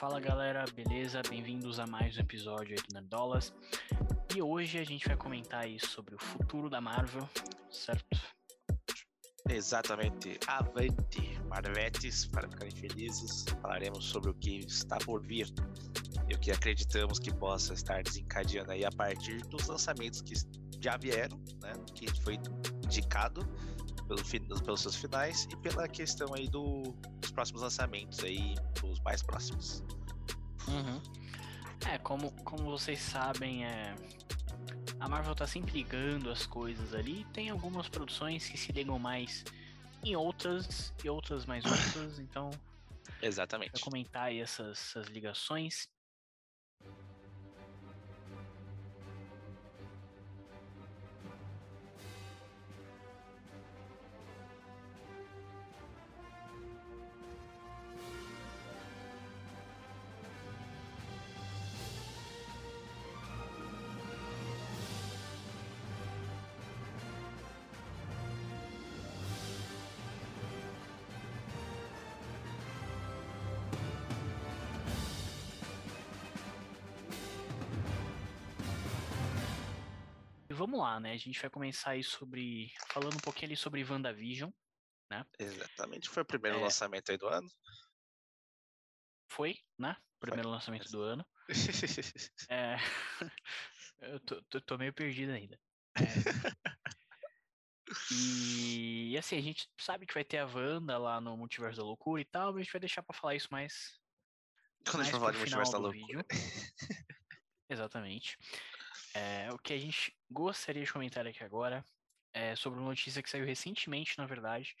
Fala 0.00 0.18
galera, 0.18 0.64
beleza? 0.74 1.20
Bem-vindos 1.28 1.78
a 1.78 1.86
mais 1.86 2.16
um 2.16 2.20
episódio 2.20 2.74
do 2.88 2.94
Nerdolas. 2.94 3.52
E 4.34 4.40
hoje 4.40 4.78
a 4.78 4.82
gente 4.82 5.06
vai 5.06 5.14
comentar 5.14 5.64
aí 5.64 5.78
sobre 5.78 6.14
o 6.14 6.18
futuro 6.18 6.70
da 6.70 6.80
Marvel, 6.80 7.28
certo? 7.70 8.18
Exatamente. 9.46 10.40
Avante, 10.46 11.38
Marvetes, 11.46 12.24
para 12.28 12.48
ficarem 12.48 12.74
felizes. 12.74 13.44
Falaremos 13.60 14.06
sobre 14.06 14.30
o 14.30 14.34
que 14.34 14.60
está 14.60 14.96
por 14.96 15.20
vir 15.20 15.52
e 16.30 16.34
o 16.34 16.38
que 16.38 16.50
acreditamos 16.50 17.18
que 17.18 17.30
possa 17.34 17.74
estar 17.74 18.02
desencadeando 18.02 18.72
aí 18.72 18.86
a 18.86 18.90
partir 18.90 19.42
dos 19.48 19.66
lançamentos 19.66 20.22
que 20.22 20.32
já 20.82 20.96
vieram, 20.96 21.36
né? 21.60 21.74
Que 21.94 22.10
foi 22.22 22.38
indicado 22.82 23.46
pelo, 24.08 24.60
pelos 24.62 24.80
seus 24.80 24.96
finais 24.96 25.46
e 25.50 25.56
pela 25.56 25.86
questão 25.86 26.34
aí 26.34 26.48
do, 26.48 26.82
dos 27.20 27.30
próximos 27.30 27.62
lançamentos 27.62 28.18
aí, 28.24 28.54
os 28.82 28.98
mais 29.00 29.22
próximos. 29.22 29.84
Uhum. 30.68 31.00
É, 31.90 31.98
como, 31.98 32.30
como 32.44 32.64
vocês 32.64 33.00
sabem, 33.00 33.64
é, 33.64 33.94
a 34.98 35.08
Marvel 35.08 35.34
tá 35.34 35.46
sempre 35.46 35.72
ligando 35.72 36.30
as 36.30 36.46
coisas 36.46 36.94
ali. 36.94 37.24
Tem 37.32 37.50
algumas 37.50 37.88
produções 37.88 38.48
que 38.48 38.58
se 38.58 38.70
ligam 38.72 38.98
mais 38.98 39.44
em 40.04 40.16
outras 40.16 40.92
e 41.02 41.08
outras 41.08 41.46
mais 41.46 41.64
outras, 41.64 42.18
então. 42.20 42.50
Exatamente. 43.22 43.72
Vou 43.72 43.80
comentar 43.80 44.24
aí 44.24 44.40
essas, 44.40 44.78
essas 44.78 45.06
ligações. 45.08 45.88
Vamos 80.60 80.78
lá, 80.78 81.00
né? 81.00 81.12
A 81.12 81.16
gente 81.16 81.40
vai 81.40 81.48
começar 81.48 81.92
aí 81.92 82.04
sobre. 82.04 82.70
falando 82.90 83.14
um 83.14 83.20
pouquinho 83.20 83.48
ali 83.48 83.56
sobre 83.56 83.82
WandaVision, 83.82 84.50
né? 85.10 85.24
Exatamente, 85.38 86.10
foi 86.10 86.22
o 86.22 86.26
primeiro 86.26 86.58
é... 86.58 86.62
lançamento 86.62 87.10
aí 87.10 87.16
do 87.16 87.26
ano. 87.26 87.50
Foi, 89.26 89.56
né? 89.78 89.96
Primeiro 90.18 90.48
foi. 90.48 90.52
lançamento 90.52 90.90
do 90.90 91.00
ano. 91.00 91.26
é... 92.50 92.76
Eu 94.00 94.20
tô, 94.20 94.42
tô, 94.44 94.60
tô, 94.60 94.78
meio 94.78 94.92
perdido 94.92 95.32
ainda. 95.32 95.58
É... 95.96 96.02
E, 98.10 99.12
e, 99.12 99.18
assim, 99.18 99.36
a 99.36 99.42
gente 99.42 99.68
sabe 99.78 100.06
que 100.06 100.14
vai 100.14 100.24
ter 100.24 100.38
a 100.38 100.46
Wanda 100.46 100.96
lá 100.98 101.20
no 101.20 101.36
Multiverso 101.36 101.78
da 101.78 101.84
Loucura 101.84 102.20
e 102.20 102.24
tal, 102.24 102.48
mas 102.48 102.56
a 102.56 102.62
gente 102.62 102.72
vai 102.72 102.80
deixar 102.80 103.02
pra 103.02 103.16
falar 103.16 103.34
isso 103.34 103.48
mais. 103.50 103.98
Quando 104.84 104.96
mais 104.96 105.08
a 105.08 105.10
gente 105.10 105.20
falar 105.20 105.32
de 105.32 105.38
Multiverso 105.38 105.72
da 105.72 105.78
Loucura. 105.78 106.24
Exatamente. 107.68 108.38
É, 109.14 109.52
o 109.52 109.58
que 109.58 109.72
a 109.72 109.78
gente 109.78 110.16
gostaria 110.30 110.84
de 110.84 110.92
comentar 110.92 111.26
aqui 111.26 111.42
agora 111.42 111.84
é 112.32 112.54
sobre 112.54 112.78
uma 112.78 112.88
notícia 112.88 113.22
que 113.22 113.30
saiu 113.30 113.44
recentemente, 113.44 114.16
na 114.18 114.26
verdade, 114.26 114.76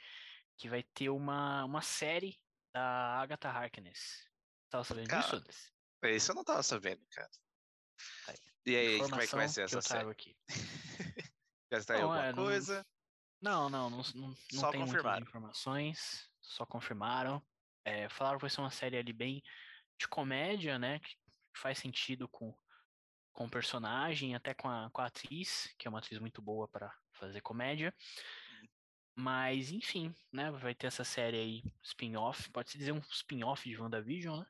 que 0.56 0.68
vai 0.68 0.82
ter 0.82 1.08
uma, 1.08 1.64
uma 1.64 1.82
série 1.82 2.38
da 2.72 3.20
Agatha 3.20 3.48
Harkness. 3.48 4.28
Tava 4.68 4.84
sabendo 4.84 5.08
cara, 5.08 5.40
disso? 5.40 5.72
Isso 6.04 6.30
eu 6.30 6.34
não 6.36 6.44
tava 6.44 6.62
sabendo, 6.62 7.04
cara. 7.10 7.30
Aí. 8.28 8.36
E 8.66 8.76
aí, 8.76 8.98
como 8.98 9.20
é 9.20 9.26
que 9.26 9.34
vai 9.34 9.48
ser 9.48 9.64
essa 9.64 9.82
série? 9.82 10.08
Aqui. 10.08 10.36
Já 11.72 11.78
está 11.78 11.94
aí 11.94 12.02
alguma 12.02 12.26
é, 12.26 12.32
coisa? 12.32 12.86
Não, 13.40 13.70
não, 13.70 13.88
não, 13.88 14.02
não, 14.14 14.28
não 14.28 14.36
só 14.52 14.70
tem 14.70 14.84
muitas 14.84 15.20
informações, 15.20 16.30
só 16.40 16.66
confirmaram. 16.66 17.42
É, 17.84 18.08
falaram 18.08 18.38
que 18.38 18.42
vai 18.42 18.50
ser 18.50 18.60
uma 18.60 18.70
série 18.70 18.98
ali 18.98 19.12
bem 19.12 19.42
de 19.98 20.06
comédia, 20.06 20.78
né? 20.78 20.98
Que 21.00 21.16
faz 21.54 21.78
sentido 21.78 22.28
com 22.28 22.54
com 23.40 23.46
o 23.46 23.50
personagem, 23.50 24.34
até 24.34 24.52
com 24.52 24.68
a, 24.68 24.90
com 24.90 25.00
a 25.00 25.06
atriz, 25.06 25.74
que 25.78 25.88
é 25.88 25.90
uma 25.90 25.98
atriz 25.98 26.18
muito 26.18 26.42
boa 26.42 26.68
para 26.68 26.94
fazer 27.12 27.40
comédia. 27.40 27.94
Mas, 29.14 29.72
enfim, 29.72 30.14
né? 30.30 30.50
Vai 30.50 30.74
ter 30.74 30.88
essa 30.88 31.04
série 31.04 31.38
aí, 31.38 31.62
spin-off, 31.82 32.50
pode-se 32.50 32.76
dizer 32.76 32.92
um 32.92 33.00
spin-off 33.10 33.66
de 33.66 33.80
WandaVision, 33.80 34.40
né? 34.40 34.46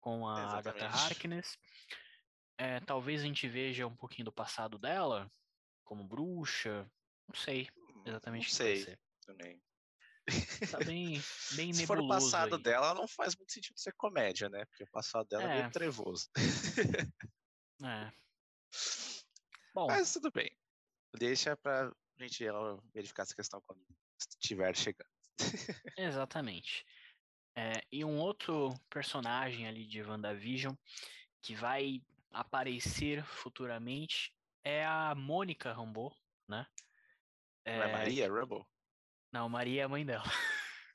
Com 0.00 0.26
a 0.26 0.46
Exatamente. 0.46 0.84
Agatha 0.84 1.04
Harkness. 1.04 1.56
É, 2.58 2.80
talvez 2.80 3.20
a 3.20 3.24
gente 3.24 3.46
veja 3.46 3.86
um 3.86 3.94
pouquinho 3.94 4.24
do 4.24 4.32
passado 4.32 4.80
dela, 4.80 5.30
como 5.84 6.02
bruxa. 6.02 6.90
Não 7.28 7.36
sei 7.36 7.68
exatamente 8.04 8.48
não 8.48 8.56
sei 8.56 8.98
também. 9.24 9.62
Tá 10.72 10.78
bem, 10.78 11.22
bem 11.54 11.72
Se 11.72 11.86
for 11.86 12.00
o 12.00 12.08
passado 12.08 12.56
aí. 12.56 12.62
dela, 12.62 12.94
não 12.94 13.06
faz 13.06 13.36
muito 13.36 13.52
sentido 13.52 13.78
ser 13.78 13.92
comédia, 13.92 14.48
né? 14.48 14.64
Porque 14.64 14.82
o 14.82 14.90
passado 14.90 15.28
dela 15.28 15.44
é, 15.44 15.46
é 15.46 15.58
meio 15.60 15.70
trevoso. 15.70 16.28
É. 17.84 18.12
Bom. 19.74 19.86
Mas 19.86 20.12
tudo 20.12 20.30
bem. 20.30 20.50
Deixa 21.16 21.56
pra 21.56 21.92
gente 22.18 22.44
verificar 22.92 23.22
essa 23.22 23.34
questão 23.34 23.62
quando 23.66 23.80
estiver 24.18 24.76
chegando. 24.76 25.08
Exatamente. 25.96 26.84
É, 27.56 27.72
e 27.90 28.04
um 28.04 28.18
outro 28.18 28.72
personagem 28.90 29.66
ali 29.66 29.86
de 29.86 30.02
WandaVision 30.02 30.74
que 31.42 31.54
vai 31.54 32.02
aparecer 32.30 33.24
futuramente 33.24 34.32
é 34.64 34.84
a 34.84 35.14
Mônica 35.14 35.72
Rambeau, 35.72 36.14
né? 36.48 36.66
É... 37.64 37.78
Não 37.78 37.84
é 37.84 37.92
Maria 37.92 38.32
Rambeau? 38.32 38.66
Não, 39.32 39.48
Maria 39.48 39.82
é 39.82 39.84
a 39.84 39.88
mãe 39.88 40.04
dela. 40.04 40.24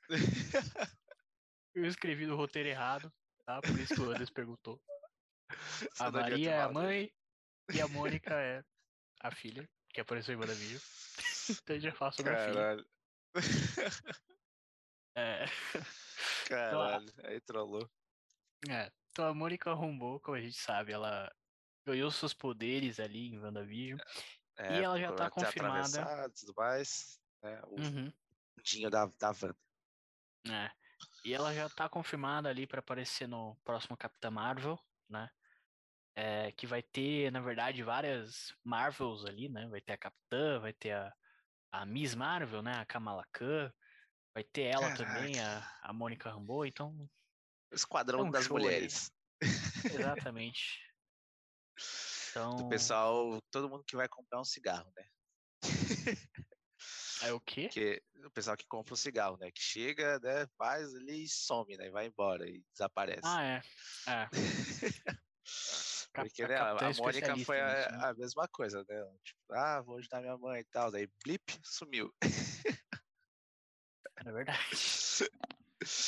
Eu 1.74 1.86
escrevi 1.86 2.26
no 2.26 2.36
roteiro 2.36 2.68
errado, 2.68 3.12
tá? 3.44 3.60
Por 3.60 3.78
isso 3.78 3.94
que 3.94 4.00
o 4.00 4.10
Anderson 4.10 4.32
perguntou. 4.32 4.80
a 5.98 6.10
Maria 6.10 6.50
é 6.50 6.60
a 6.60 6.68
mãe 6.68 7.12
e 7.72 7.80
a 7.80 7.88
Mônica 7.88 8.34
é 8.34 8.64
a 9.20 9.30
filha, 9.30 9.68
que 9.88 10.00
apareceu 10.00 10.34
em 10.34 10.38
WandaVision. 10.38 10.80
então 11.62 11.80
já 11.80 11.92
faço 11.92 12.18
sobre 12.18 12.32
Caralho. 12.32 12.86
a 13.34 13.42
filha. 13.42 13.90
É. 15.16 15.44
Caralho, 16.48 17.08
então, 17.08 17.30
aí 17.30 17.40
trollou. 17.42 17.88
É, 18.68 18.90
então 19.12 19.28
a 19.28 19.32
Mônica 19.32 19.70
arrombou, 19.70 20.18
como 20.18 20.36
a 20.36 20.40
gente 20.40 20.58
sabe, 20.58 20.90
ela 20.90 21.32
ganhou 21.86 22.10
seus 22.10 22.34
poderes 22.34 22.98
ali 22.98 23.28
em 23.28 23.38
WandaVision. 23.38 24.00
É, 24.56 24.80
e 24.80 24.82
ela 24.82 24.98
já 24.98 25.12
tá 25.12 25.30
confirmada. 25.30 26.30
Tudo 26.30 26.52
mais, 26.56 27.20
né, 27.42 27.60
o 27.66 27.80
uhum. 27.80 28.12
dinho 28.62 28.90
da, 28.90 29.06
da 29.06 29.28
Wanda. 29.28 29.56
É. 30.48 30.70
E 31.24 31.32
ela 31.32 31.54
já 31.54 31.68
tá 31.68 31.88
confirmada 31.88 32.48
ali 32.48 32.66
para 32.66 32.80
aparecer 32.80 33.26
no 33.26 33.56
próximo 33.64 33.96
Capitã 33.96 34.30
Marvel, 34.30 34.78
né? 35.08 35.30
É, 36.16 36.52
que 36.52 36.66
vai 36.66 36.82
ter, 36.82 37.32
na 37.32 37.40
verdade, 37.40 37.82
várias 37.82 38.54
Marvels 38.62 39.24
ali, 39.24 39.48
né? 39.48 39.66
Vai 39.68 39.80
ter 39.80 39.92
a 39.92 39.98
Capitã, 39.98 40.60
vai 40.60 40.72
ter 40.72 40.92
a, 40.92 41.12
a 41.72 41.84
Miss 41.84 42.14
Marvel, 42.14 42.62
né? 42.62 42.72
A 42.74 42.86
Kamala 42.86 43.24
Khan, 43.32 43.72
vai 44.32 44.44
ter 44.44 44.62
ela 44.62 44.92
Caraca. 44.92 45.04
também, 45.04 45.40
a, 45.40 45.78
a 45.82 45.92
Mônica 45.92 46.30
Rambeau, 46.30 46.64
então... 46.64 46.92
O 47.70 47.74
Esquadrão 47.74 48.20
é 48.20 48.22
um 48.22 48.30
das 48.30 48.48
Mulheres. 48.48 49.10
Exatamente. 49.84 50.80
Então... 52.30 52.56
O 52.56 52.68
pessoal, 52.68 53.40
todo 53.50 53.68
mundo 53.68 53.84
que 53.84 53.96
vai 53.96 54.08
comprar 54.08 54.40
um 54.40 54.44
cigarro, 54.44 54.92
né? 54.96 55.08
É 57.22 57.32
o 57.32 57.40
quê? 57.40 57.68
Que, 57.68 58.02
o 58.24 58.30
pessoal 58.30 58.56
que 58.56 58.66
compra 58.66 58.92
um 58.92 58.96
cigarro, 58.96 59.36
né? 59.38 59.50
Que 59.50 59.62
chega, 59.62 60.18
né? 60.18 60.46
Faz 60.58 60.94
ali 60.94 61.24
e 61.24 61.28
some, 61.28 61.76
né? 61.76 61.88
Vai 61.90 62.06
embora 62.06 62.48
e 62.48 62.62
desaparece. 62.72 63.22
Ah, 63.24 63.42
é. 63.42 63.62
É. 64.06 64.28
Porque 66.14 66.46
né, 66.46 66.56
a, 66.56 66.92
Mônica 66.96 67.36
foi 67.38 67.60
a, 67.60 67.66
né? 67.66 67.98
a, 68.02 68.14
mesma 68.14 68.46
coisa, 68.46 68.84
né? 68.88 69.04
Tipo, 69.24 69.40
ah, 69.50 69.80
vou 69.80 69.98
ajudar 69.98 70.20
minha 70.20 70.38
mãe 70.38 70.60
e 70.60 70.64
tal. 70.64 70.92
Daí, 70.92 71.08
blip, 71.24 71.42
sumiu. 71.62 72.14
É 74.24 74.32
verdade. 74.32 74.58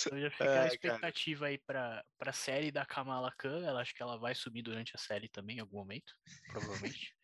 Então 0.06 0.18
já 0.18 0.30
fica 0.30 0.44
é, 0.44 0.58
a 0.60 0.66
expectativa 0.68 1.40
cara. 1.40 1.50
aí 1.50 1.58
pra, 1.58 2.04
pra 2.16 2.32
série 2.32 2.70
da 2.70 2.86
Kamala 2.86 3.30
Khan. 3.36 3.62
Ela 3.62 3.82
acho 3.82 3.94
que 3.94 4.02
ela 4.02 4.16
vai 4.16 4.34
sumir 4.34 4.62
durante 4.62 4.96
a 4.96 4.98
série 4.98 5.28
também, 5.28 5.58
em 5.58 5.60
algum 5.60 5.76
momento, 5.76 6.14
provavelmente. 6.46 7.14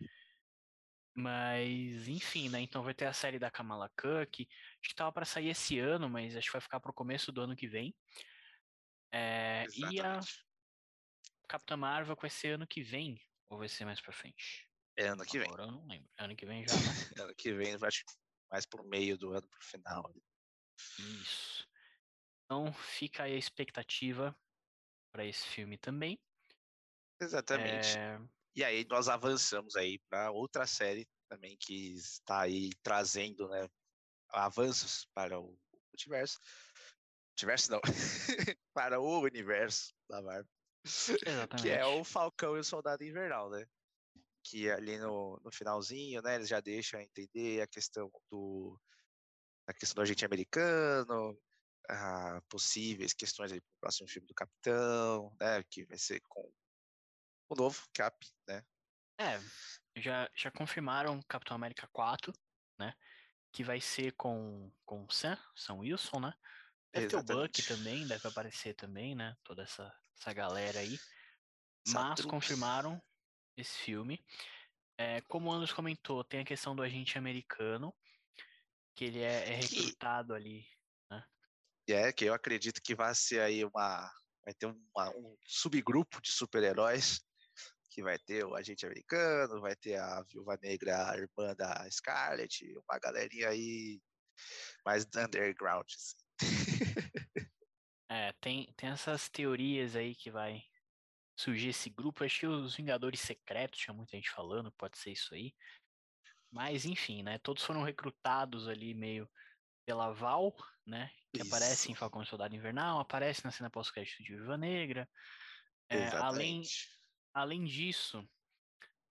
mas, 1.17 2.09
enfim, 2.09 2.51
né? 2.51 2.61
Então 2.61 2.83
vai 2.83 2.93
ter 2.93 3.07
a 3.07 3.13
série 3.15 3.39
da 3.39 3.51
Kamala 3.51 3.91
Khan, 3.97 4.27
que 4.27 4.47
acho 4.83 4.91
que 4.91 4.95
tava 4.95 5.11
pra 5.11 5.25
sair 5.25 5.49
esse 5.49 5.79
ano, 5.79 6.11
mas 6.11 6.37
acho 6.37 6.49
que 6.49 6.53
vai 6.53 6.61
ficar 6.61 6.79
pro 6.79 6.93
começo 6.93 7.33
do 7.33 7.41
ano 7.41 7.57
que 7.57 7.67
vem. 7.67 7.95
É, 9.11 9.65
e 9.75 9.99
a 10.01 10.21
Capitã 11.53 11.77
Marvel 11.77 12.17
vai 12.19 12.31
ser 12.31 12.55
ano 12.55 12.67
que 12.67 12.83
vem, 12.83 13.21
ou 13.51 13.59
vai 13.59 13.69
ser 13.69 13.85
mais 13.85 14.01
pra 14.01 14.11
frente? 14.11 14.67
É 14.97 15.09
ano 15.09 15.23
que 15.23 15.37
Agora 15.37 15.65
vem. 15.65 15.67
eu 15.67 15.73
não 15.79 15.87
lembro. 15.87 16.11
Ano 16.17 16.35
que 16.35 16.47
vem 16.47 16.67
já. 16.67 16.75
Né? 16.75 16.81
ano 17.29 17.35
que 17.35 17.53
vem, 17.53 17.75
acho 17.75 18.05
mais 18.51 18.65
pro 18.65 18.83
meio 18.83 19.19
do 19.19 19.33
ano, 19.33 19.47
pro 19.47 19.61
final. 19.61 20.15
Isso. 20.99 21.69
Então 22.47 22.73
fica 22.73 23.25
aí 23.25 23.35
a 23.35 23.39
expectativa 23.39 24.35
para 25.13 25.27
esse 25.27 25.47
filme 25.47 25.77
também. 25.77 26.19
Exatamente. 27.21 27.99
É... 27.99 28.19
E 28.57 28.65
aí 28.65 28.87
nós 28.87 29.11
avançamos 29.11 29.77
aí 29.77 29.99
para 30.09 30.31
outra 30.31 30.67
série 30.67 31.07
também 31.29 31.55
que 31.61 31.93
está 31.93 32.45
aí 32.45 32.71
trazendo, 32.83 33.47
né, 33.51 33.69
avanços 34.31 35.07
para 35.13 35.39
o 35.39 35.55
multiverso. 35.91 36.41
Multiverso 37.33 37.73
não, 37.73 37.81
para 38.73 38.99
o 38.99 39.21
universo 39.21 39.95
da 40.09 40.23
Marvel. 40.23 40.62
Exatamente. 40.85 41.63
Que 41.63 41.71
é 41.71 41.85
o 41.85 42.05
Falcão 42.05 42.57
e 42.57 42.61
o 42.61 42.65
Soldado 42.65 43.05
Invernal, 43.05 43.51
né? 43.51 43.65
Que 44.45 44.71
ali 44.71 44.99
no, 44.99 45.41
no 45.45 45.53
finalzinho, 45.53 46.21
né, 46.23 46.35
eles 46.35 46.49
já 46.49 46.61
deixam 46.61 47.01
entender 47.01 47.63
a 47.63 47.67
questão 47.67 48.11
do 48.31 48.81
a 49.67 49.73
questão 49.73 49.95
do 49.95 50.03
agente 50.03 50.25
americano, 50.25 51.39
a 51.89 52.43
possíveis 52.49 53.13
questões 53.13 53.53
aí 53.53 53.61
para 53.61 53.71
o 53.71 53.81
próximo 53.81 54.09
filme 54.09 54.27
do 54.27 54.35
Capitão, 54.35 55.35
né, 55.41 55.63
que 55.71 55.85
vai 55.85 55.97
ser 55.97 56.21
com 56.29 56.53
o 57.49 57.55
novo 57.55 57.81
Cap, 57.95 58.17
né? 58.49 58.65
É, 59.21 59.39
já, 60.01 60.29
já 60.35 60.51
confirmaram 60.51 61.23
Capitão 61.29 61.55
América 61.55 61.89
4, 61.93 62.33
né? 62.79 62.95
Que 63.53 63.63
vai 63.63 63.81
ser 63.81 64.13
com, 64.13 64.73
com 64.85 65.09
Sam, 65.11 65.39
Sam 65.55 65.75
Wilson, 65.75 66.19
né? 66.19 66.35
Deve 66.93 67.07
Exatamente. 67.07 67.27
ter 67.27 67.35
o 67.35 67.43
Buck 67.43 67.63
também, 67.85 68.07
deve 68.07 68.27
aparecer 68.27 68.75
também, 68.75 69.15
né? 69.15 69.37
Toda 69.45 69.63
essa, 69.63 69.95
essa 70.23 70.33
galera 70.33 70.79
aí. 70.79 70.99
Mas 71.89 72.25
confirmaram 72.25 73.03
esse 73.57 73.77
filme. 73.79 74.25
É, 74.97 75.21
como 75.23 75.51
o 75.51 75.53
Anderson 75.53 75.75
comentou, 75.75 76.23
tem 76.23 76.41
a 76.41 76.45
questão 76.45 76.77
do 76.77 76.83
agente 76.83 77.19
americano, 77.19 77.93
que 78.95 79.05
ele 79.05 79.21
é, 79.21 79.53
é 79.53 79.57
recrutado 79.57 80.33
ali, 80.33 80.65
né? 81.11 81.25
É, 81.89 82.13
que 82.13 82.25
eu 82.25 82.35
acredito 82.35 82.81
que 82.81 82.95
vai 82.95 83.13
ser 83.15 83.41
aí 83.41 83.65
uma. 83.65 84.11
Vai 84.45 84.55
ter 84.55 84.67
uma, 84.67 85.11
um 85.11 85.37
subgrupo 85.45 86.21
de 86.21 86.31
super-heróis 86.31 87.21
que 87.91 88.03
vai 88.03 88.19
ter 88.19 88.45
o 88.45 88.55
agente 88.55 88.87
americano, 88.87 89.61
vai 89.61 89.77
ter 89.77 89.97
a 89.97 90.23
viúva 90.23 90.59
negra, 90.63 91.11
a 91.11 91.17
irmã 91.17 91.55
da 91.55 91.89
Scarlet, 91.91 92.75
uma 92.89 92.99
galerinha 92.99 93.51
aí 93.51 94.01
mais 94.85 95.05
underground. 95.15 95.87
Assim. 95.87 96.17
é, 98.13 98.33
tem, 98.41 98.71
tem 98.77 98.91
essas 98.91 99.31
teorias 99.31 99.97
aí 99.97 100.15
que 100.15 100.31
vai 100.31 100.63
surgir 101.35 101.69
esse 101.69 101.89
grupo. 101.89 102.23
Acho 102.23 102.41
que 102.41 102.47
os 102.47 102.77
Vingadores 102.77 103.21
Secretos, 103.21 103.81
tinha 103.81 103.95
muita 103.95 104.17
gente 104.17 104.31
falando, 104.31 104.71
pode 104.73 104.99
ser 104.99 105.13
isso 105.13 105.35
aí. 105.35 105.55
Mas 106.51 106.85
enfim, 106.85 107.23
né? 107.23 107.39
Todos 107.39 107.65
foram 107.65 107.83
recrutados 107.83 108.69
ali 108.69 108.93
meio 108.93 109.27
pela 109.87 110.13
Val, 110.13 110.55
né? 110.87 111.11
Que 111.33 111.41
isso. 111.41 111.49
aparece 111.49 111.91
em 111.91 111.95
Falcão 111.95 112.23
Soldado 112.27 112.55
Invernal, 112.55 113.01
aparece 113.01 113.43
na 113.45 113.51
cena 113.51 113.71
pós-crédito 113.71 114.23
de 114.23 114.37
Viúva 114.37 114.59
Negra. 114.59 115.09
É, 115.89 116.09
além, 116.09 116.63
além 117.33 117.65
disso, 117.65 118.29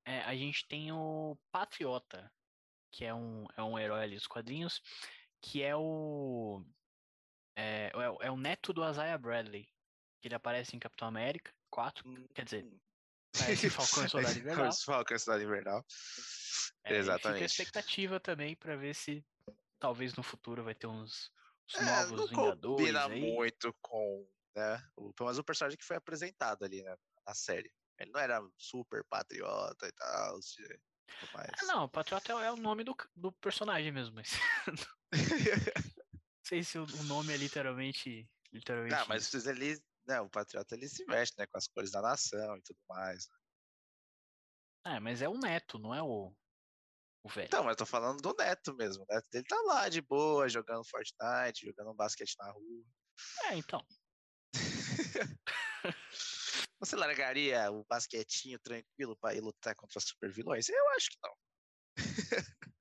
é, 0.06 0.22
a 0.22 0.36
gente 0.36 0.68
tem 0.68 0.92
o 0.92 1.36
Patriota, 1.52 2.32
que 2.92 3.04
é 3.04 3.14
um, 3.14 3.48
é 3.58 3.64
um 3.64 3.80
herói 3.80 4.04
ali 4.04 4.16
dos 4.16 4.28
quadrinhos, 4.28 4.80
que 5.42 5.64
é 5.64 5.76
o. 5.76 6.64
É, 7.56 7.92
é, 7.94 8.28
é 8.28 8.32
o 8.32 8.38
neto 8.38 8.74
do 8.74 8.88
Isaiah 8.88 9.18
Bradley, 9.18 9.68
que 10.22 10.28
ele 10.28 10.36
aparece 10.36 10.76
em 10.76 10.80
Capitão 10.80 11.08
América 11.08 11.54
4, 11.70 12.08
hum, 12.08 12.28
quer 12.34 12.46
dizer, 12.46 12.66
Falcão 13.72 14.06
e 14.06 14.10
Soldado 14.10 14.40
Invernal. 14.40 14.74
Falcão 14.74 15.16
e 15.16 15.20
Soldado 15.20 15.44
Invernal. 15.44 15.86
É, 16.84 16.98
Exatamente. 16.98 17.40
Fica 17.40 17.46
a 17.46 17.64
expectativa 17.64 18.20
também 18.20 18.56
para 18.56 18.76
ver 18.76 18.94
se 18.94 19.26
talvez 19.80 20.14
no 20.16 20.24
futuro 20.24 20.64
vai 20.64 20.76
ter 20.76 20.88
uns, 20.88 21.32
uns 21.70 21.76
é, 21.76 21.86
novos 21.86 22.20
não 22.20 22.28
Vingadores. 22.28 22.78
Combina 22.78 23.06
aí. 23.06 23.22
muito 23.22 23.74
com, 23.82 24.28
né? 24.56 24.84
O, 24.96 25.14
mas 25.22 25.38
o 25.38 25.44
personagem 25.44 25.78
que 25.78 25.86
foi 25.86 25.98
apresentado 25.98 26.64
ali, 26.64 26.84
né, 26.84 26.96
na 27.26 27.34
série. 27.34 27.72
Ele 27.98 28.12
não 28.12 28.20
era 28.20 28.42
super 28.58 29.04
patriota 29.06 29.88
e 29.88 29.92
tal. 29.92 30.40
Mas... 31.34 31.50
Ah, 31.62 31.66
não, 31.66 31.90
patriota 31.90 32.32
é 32.32 32.52
o 32.52 32.58
nome 32.58 32.84
do, 32.84 32.96
do 33.16 33.32
personagem 33.34 33.92
mesmo, 33.92 34.16
mas. 34.16 34.32
não 36.52 36.64
sei 36.64 36.64
se 36.64 36.78
o, 36.78 37.04
nome 37.04 37.34
é 37.34 37.38
literalmente. 37.38 38.30
literalmente 38.52 38.94
não, 38.94 39.08
mas 39.08 39.34
ele. 39.46 39.82
Né, 40.06 40.20
o 40.20 40.30
patriota 40.30 40.76
ele 40.76 40.90
se 40.90 41.06
veste 41.06 41.36
né, 41.38 41.46
com 41.46 41.58
as 41.58 41.68
cores 41.68 41.92
da 41.92 42.02
nação 42.02 42.58
e 42.58 42.62
tudo 42.64 42.80
mais. 42.90 43.30
É, 44.84 45.00
mas 45.00 45.22
é 45.22 45.30
o 45.30 45.38
neto, 45.38 45.78
não 45.78 45.94
é 45.94 46.02
o, 46.02 46.34
o 47.24 47.30
velho. 47.30 47.46
Então, 47.46 47.64
mas 47.64 47.74
eu 47.74 47.78
tô 47.78 47.86
falando 47.86 48.20
do 48.20 48.34
neto 48.34 48.74
mesmo. 48.74 49.04
O 49.04 49.14
neto 49.14 49.30
dele 49.32 49.46
tá 49.48 49.62
lá 49.62 49.88
de 49.88 50.02
boa, 50.02 50.50
jogando 50.50 50.84
Fortnite, 50.84 51.68
jogando 51.68 51.94
basquete 51.94 52.36
na 52.40 52.52
rua. 52.52 52.84
É, 53.46 53.56
então. 53.56 53.86
Você 56.80 56.96
largaria 56.96 57.72
o 57.72 57.86
basquetinho 57.86 58.58
tranquilo 58.60 59.16
para 59.16 59.36
ir 59.36 59.42
lutar 59.42 59.76
contra 59.76 60.00
super 60.02 60.32
vilões? 60.32 60.68
Eu 60.68 60.90
acho 60.90 61.12
que 61.12 61.18
não. 61.22 61.36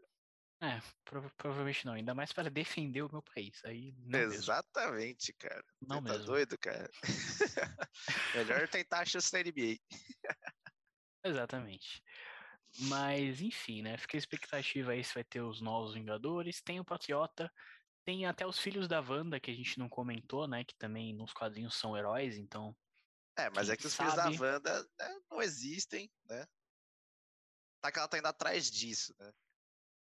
É, 0.63 0.81
prov 1.05 1.31
provavelmente 1.37 1.87
não. 1.87 1.95
Ainda 1.95 2.15
mais 2.15 2.33
para 2.33 2.51
defender 2.51 3.03
o 3.03 3.11
meu 3.11 3.23
país. 3.23 3.61
Aí 3.65 3.95
Exatamente, 4.13 5.33
mesmo. 5.33 5.39
cara. 5.39 5.65
Não 5.81 5.97
Você 5.97 6.03
tá 6.03 6.13
mesmo. 6.13 6.19
tá 6.19 6.33
doido, 6.33 6.59
cara? 6.59 6.91
Melhor 8.35 8.69
tentar 8.69 9.01
a 9.01 9.05
chance 9.05 9.33
na 9.33 9.41
NBA. 9.41 9.79
Exatamente. 11.25 12.03
Mas, 12.81 13.41
enfim, 13.41 13.83
né? 13.83 13.97
Fica 13.97 14.17
a 14.17 14.19
expectativa 14.19 14.93
aí 14.93 15.03
se 15.03 15.15
vai 15.15 15.25
ter 15.25 15.41
os 15.41 15.61
novos 15.61 15.95
Vingadores. 15.95 16.63
Tem 16.63 16.79
o 16.79 16.85
Patriota. 16.85 17.51
Tem 18.05 18.27
até 18.27 18.47
os 18.47 18.59
filhos 18.59 18.87
da 18.87 19.01
Wanda, 19.01 19.41
que 19.41 19.51
a 19.51 19.55
gente 19.55 19.79
não 19.79 19.89
comentou, 19.89 20.47
né? 20.47 20.65
Que 20.65 20.77
também 20.77 21.15
nos 21.15 21.33
quadrinhos 21.33 21.75
são 21.75 21.97
heróis, 21.97 22.37
então 22.37 22.77
é, 23.41 23.49
mas 23.51 23.71
é 23.71 23.77
que 23.77 23.87
os 23.87 23.93
sabe... 23.93 24.11
filhos 24.11 24.39
da 24.39 24.45
Wanda 24.45 24.83
né, 24.99 25.21
não 25.31 25.41
existem, 25.41 26.11
né? 26.29 26.47
Tá 27.81 27.91
que 27.91 27.99
ela 27.99 28.09
tá 28.09 28.19
indo 28.19 28.27
atrás 28.27 28.71
disso, 28.71 29.15
né? 29.19 29.33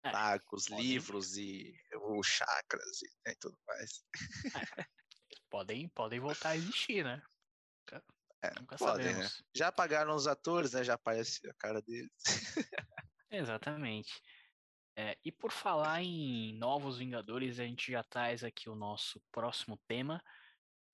É, 0.04 0.12
tá, 0.12 0.40
com 0.40 0.56
os 0.56 0.68
livros 0.68 1.38
e 1.38 1.74
os 2.02 2.28
chakras 2.28 3.02
e, 3.02 3.10
né, 3.28 3.36
tudo 3.40 3.58
mais. 3.68 4.06
É, 4.56 4.86
podem, 5.50 5.90
podem 5.90 6.20
voltar 6.20 6.50
a 6.50 6.58
existir, 6.58 7.04
né? 7.04 7.22
É, 8.42 8.54
Nunca 8.60 8.78
podem, 8.78 9.14
né? 9.14 9.28
Já 9.56 9.70
apagaram 9.70 10.16
os 10.16 10.28
atores, 10.28 10.74
né? 10.74 10.84
Já 10.84 10.94
aparece 10.94 11.48
a 11.50 11.54
cara 11.56 11.82
deles. 11.82 12.12
Exatamente. 13.32 14.22
É, 14.96 15.18
e 15.24 15.32
por 15.32 15.51
falar 15.51 16.01
em 16.01 16.58
novos 16.58 16.98
Vingadores, 16.98 17.60
a 17.60 17.63
gente 17.63 17.92
já 17.92 18.04
traz 18.04 18.44
aqui 18.44 18.70
o 18.70 18.75
nosso 18.75 19.22
próximo 19.32 19.77
tema, 19.88 20.24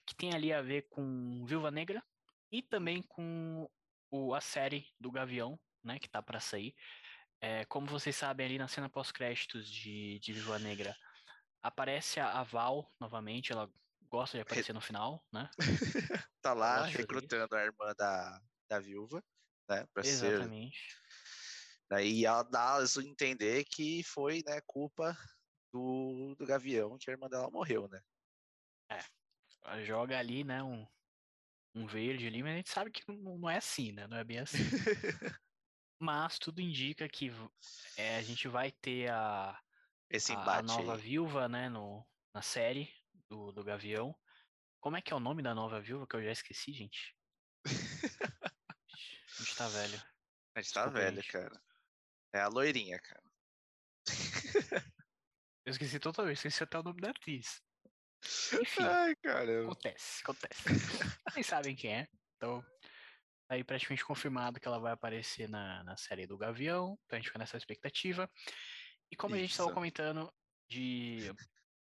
que 0.05 0.15
tem 0.15 0.33
ali 0.33 0.51
a 0.51 0.61
ver 0.61 0.87
com 0.89 1.45
Viúva 1.45 1.71
Negra, 1.71 2.03
e 2.51 2.61
também 2.61 3.01
com 3.01 3.69
o, 4.11 4.33
a 4.33 4.41
série 4.41 4.93
do 4.99 5.11
Gavião, 5.11 5.59
né, 5.83 5.99
que 5.99 6.09
tá 6.09 6.21
para 6.21 6.39
sair. 6.39 6.75
É, 7.43 7.65
como 7.65 7.85
vocês 7.85 8.15
sabem, 8.15 8.45
ali 8.45 8.57
na 8.57 8.69
cena 8.69 8.87
pós-créditos 8.87 9.69
de, 9.69 10.17
de 10.19 10.31
Viva 10.31 10.57
Negra, 10.57 10.95
aparece 11.61 12.17
a, 12.21 12.41
Val 12.41 12.89
novamente, 12.97 13.51
ela 13.51 13.69
gosta 14.09 14.37
de 14.37 14.43
aparecer 14.43 14.71
no 14.71 14.79
final, 14.79 15.21
né? 15.29 15.49
tá 16.41 16.53
lá 16.53 16.85
recrutando 16.85 17.53
a 17.53 17.65
irmã 17.65 17.93
da, 17.97 18.41
da 18.69 18.79
viúva, 18.79 19.21
né? 19.67 19.85
Pra 19.93 20.05
Exatamente. 20.05 20.79
Ser... 20.79 20.97
Daí 21.89 22.23
ela 22.23 22.43
dá 22.43 22.77
a 22.77 23.03
entender 23.03 23.65
que 23.65 24.01
foi, 24.05 24.41
né, 24.47 24.61
culpa 24.65 25.13
do, 25.69 26.35
do 26.39 26.45
Gavião 26.45 26.97
que 26.97 27.09
a 27.09 27.13
irmã 27.13 27.27
dela 27.27 27.51
morreu, 27.51 27.89
né? 27.89 28.01
É. 28.89 29.03
Ela 29.65 29.83
joga 29.83 30.17
ali, 30.17 30.45
né, 30.45 30.63
um, 30.63 30.87
um 31.75 31.85
verde 31.85 32.25
ali, 32.25 32.41
mas 32.41 32.53
a 32.53 32.55
gente 32.55 32.69
sabe 32.69 32.89
que 32.89 33.03
não 33.11 33.49
é 33.49 33.57
assim, 33.57 33.91
né? 33.91 34.07
Não 34.07 34.15
é 34.15 34.23
bem 34.23 34.39
assim. 34.39 34.59
mas 35.99 36.37
tudo 36.39 36.61
indica 36.61 37.07
que 37.07 37.31
é, 37.97 38.17
a 38.17 38.21
gente 38.21 38.47
vai 38.47 38.71
ter 38.71 39.09
a, 39.09 39.59
Esse 40.09 40.33
a, 40.33 40.57
a 40.57 40.61
nova 40.61 40.97
viúva, 40.97 41.47
né, 41.47 41.69
no, 41.69 42.05
na 42.33 42.41
série 42.41 42.93
do, 43.29 43.51
do 43.51 43.63
Gavião. 43.63 44.15
Como 44.79 44.97
é 44.97 45.01
que 45.01 45.13
é 45.13 45.15
o 45.15 45.19
nome 45.19 45.41
da 45.41 45.55
nova 45.55 45.79
viúva 45.79 46.07
que 46.07 46.15
eu 46.15 46.23
já 46.23 46.31
esqueci, 46.31 46.73
gente? 46.73 47.15
a 48.43 49.43
gente 49.43 49.55
tá 49.55 49.67
velho. 49.69 50.03
A 50.55 50.61
gente 50.61 50.73
tá 50.73 50.85
velho, 50.87 51.15
gente. 51.15 51.31
cara. 51.31 51.61
É 52.33 52.41
a 52.41 52.47
loirinha, 52.47 52.99
cara. 52.99 53.23
eu 55.65 55.71
esqueci 55.71 55.99
totalmente, 55.99 56.37
esqueci 56.37 56.63
até 56.63 56.79
o 56.79 56.83
nome 56.83 56.99
da 56.99 57.11
atriz. 57.11 57.61
Enfim, 58.61 58.83
Ai, 58.83 59.15
caramba. 59.17 59.71
acontece, 59.71 60.21
acontece. 60.23 60.63
Vocês 61.29 61.45
sabem 61.45 61.75
quem 61.75 61.95
é. 61.95 62.07
Então, 62.37 62.65
tá 63.53 63.55
aí 63.55 63.63
praticamente 63.63 64.03
confirmado 64.03 64.59
que 64.59 64.67
ela 64.67 64.79
vai 64.79 64.91
aparecer 64.91 65.47
na, 65.47 65.83
na 65.83 65.95
série 65.95 66.25
do 66.25 66.37
Gavião. 66.37 66.97
Então 67.05 67.17
a 67.17 67.19
gente 67.19 67.27
fica 67.27 67.39
nessa 67.39 67.57
expectativa. 67.57 68.29
E 69.11 69.15
como 69.15 69.35
Isso. 69.35 69.39
a 69.39 69.41
gente 69.41 69.51
estava 69.51 69.73
comentando 69.73 70.33
de 70.69 71.31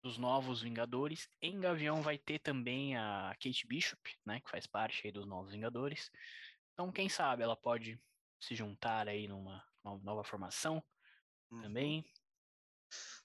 dos 0.04 0.20
novos 0.20 0.62
Vingadores, 0.62 1.28
em 1.42 1.60
Gavião 1.60 2.04
vai 2.04 2.16
ter 2.16 2.38
também 2.38 2.96
a 2.96 3.36
Kate 3.42 3.66
Bishop, 3.66 4.00
né, 4.24 4.40
que 4.40 4.52
faz 4.52 4.68
parte 4.68 5.02
aí 5.04 5.12
dos 5.12 5.26
novos 5.26 5.52
Vingadores. 5.52 6.12
Então, 6.74 6.92
quem 6.92 7.10
sabe 7.10 7.42
ela 7.42 7.58
pode 7.58 8.00
se 8.40 8.54
juntar 8.54 9.08
aí 9.08 9.28
numa, 9.28 9.66
numa 9.84 9.98
nova 10.04 10.24
formação 10.24 10.84
uhum. 11.50 11.64
também. 11.64 12.06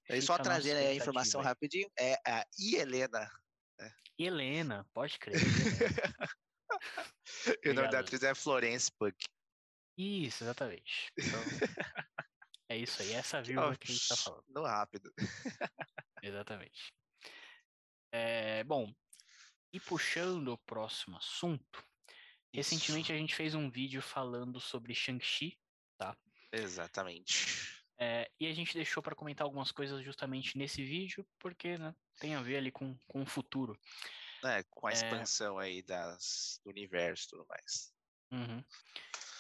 E 0.09 0.23
só 0.23 0.39
trazendo 0.39 0.79
a 0.79 0.95
informação 0.95 1.43
rapidinho, 1.43 1.91
é 1.99 2.15
a 2.27 2.47
Helena. 2.59 3.31
Né? 3.79 3.93
Helena, 4.19 4.87
pode 4.95 5.19
crer. 5.19 5.35
e 7.65 7.69
o 7.71 7.75
nome 7.75 7.91
da 7.91 8.01
atriz 8.01 8.23
é 8.23 8.35
Florence 8.35 8.91
Pugh. 8.93 9.15
Isso, 9.97 10.45
exatamente. 10.45 11.13
Então, 11.19 11.41
é 12.69 12.77
isso 12.77 13.03
aí, 13.03 13.13
essa 13.13 13.43
vírgula 13.43 13.77
que 13.77 13.91
a 13.91 13.95
gente 13.95 14.09
tá 14.09 14.17
falando. 14.17 14.45
No 14.49 14.63
rápido. 14.63 15.13
exatamente. 16.23 16.93
É, 18.13 18.65
bom, 18.65 18.93
e 19.73 19.79
puxando 19.79 20.49
o 20.49 20.59
próximo 20.59 21.17
assunto, 21.17 21.85
recentemente 22.53 23.13
a 23.13 23.17
gente 23.17 23.35
fez 23.35 23.55
um 23.55 23.71
vídeo 23.71 24.01
falando 24.01 24.59
sobre 24.59 24.95
Shang-Chi, 24.95 25.59
tá? 25.99 26.17
Exatamente. 26.53 27.85
É, 27.99 28.31
e 28.41 28.47
a 28.47 28.53
gente 28.53 28.75
deixou 28.75 29.03
para 29.03 29.15
comentar 29.15 29.45
algumas 29.45 29.71
coisas 29.71 30.03
justamente 30.03 30.57
nesse 30.57 30.83
vídeo, 30.83 31.27
porque 31.39 31.77
né, 31.77 31.95
tem 32.19 32.35
a 32.35 32.41
ver 32.41 32.57
ali 32.57 32.73
com, 32.73 32.97
com 33.07 33.23
o 33.23 33.27
futuro. 33.27 33.79
É, 34.45 34.63
com 34.71 34.87
a 34.87 34.91
é. 34.91 34.95
expansão 34.95 35.61
é... 35.61 35.67
aí 35.67 35.83
das, 35.83 36.61
do 36.65 36.71
universo 36.71 37.25
e 37.25 37.29
tudo 37.29 37.47
mais. 37.49 37.93
Uhum. 38.33 38.65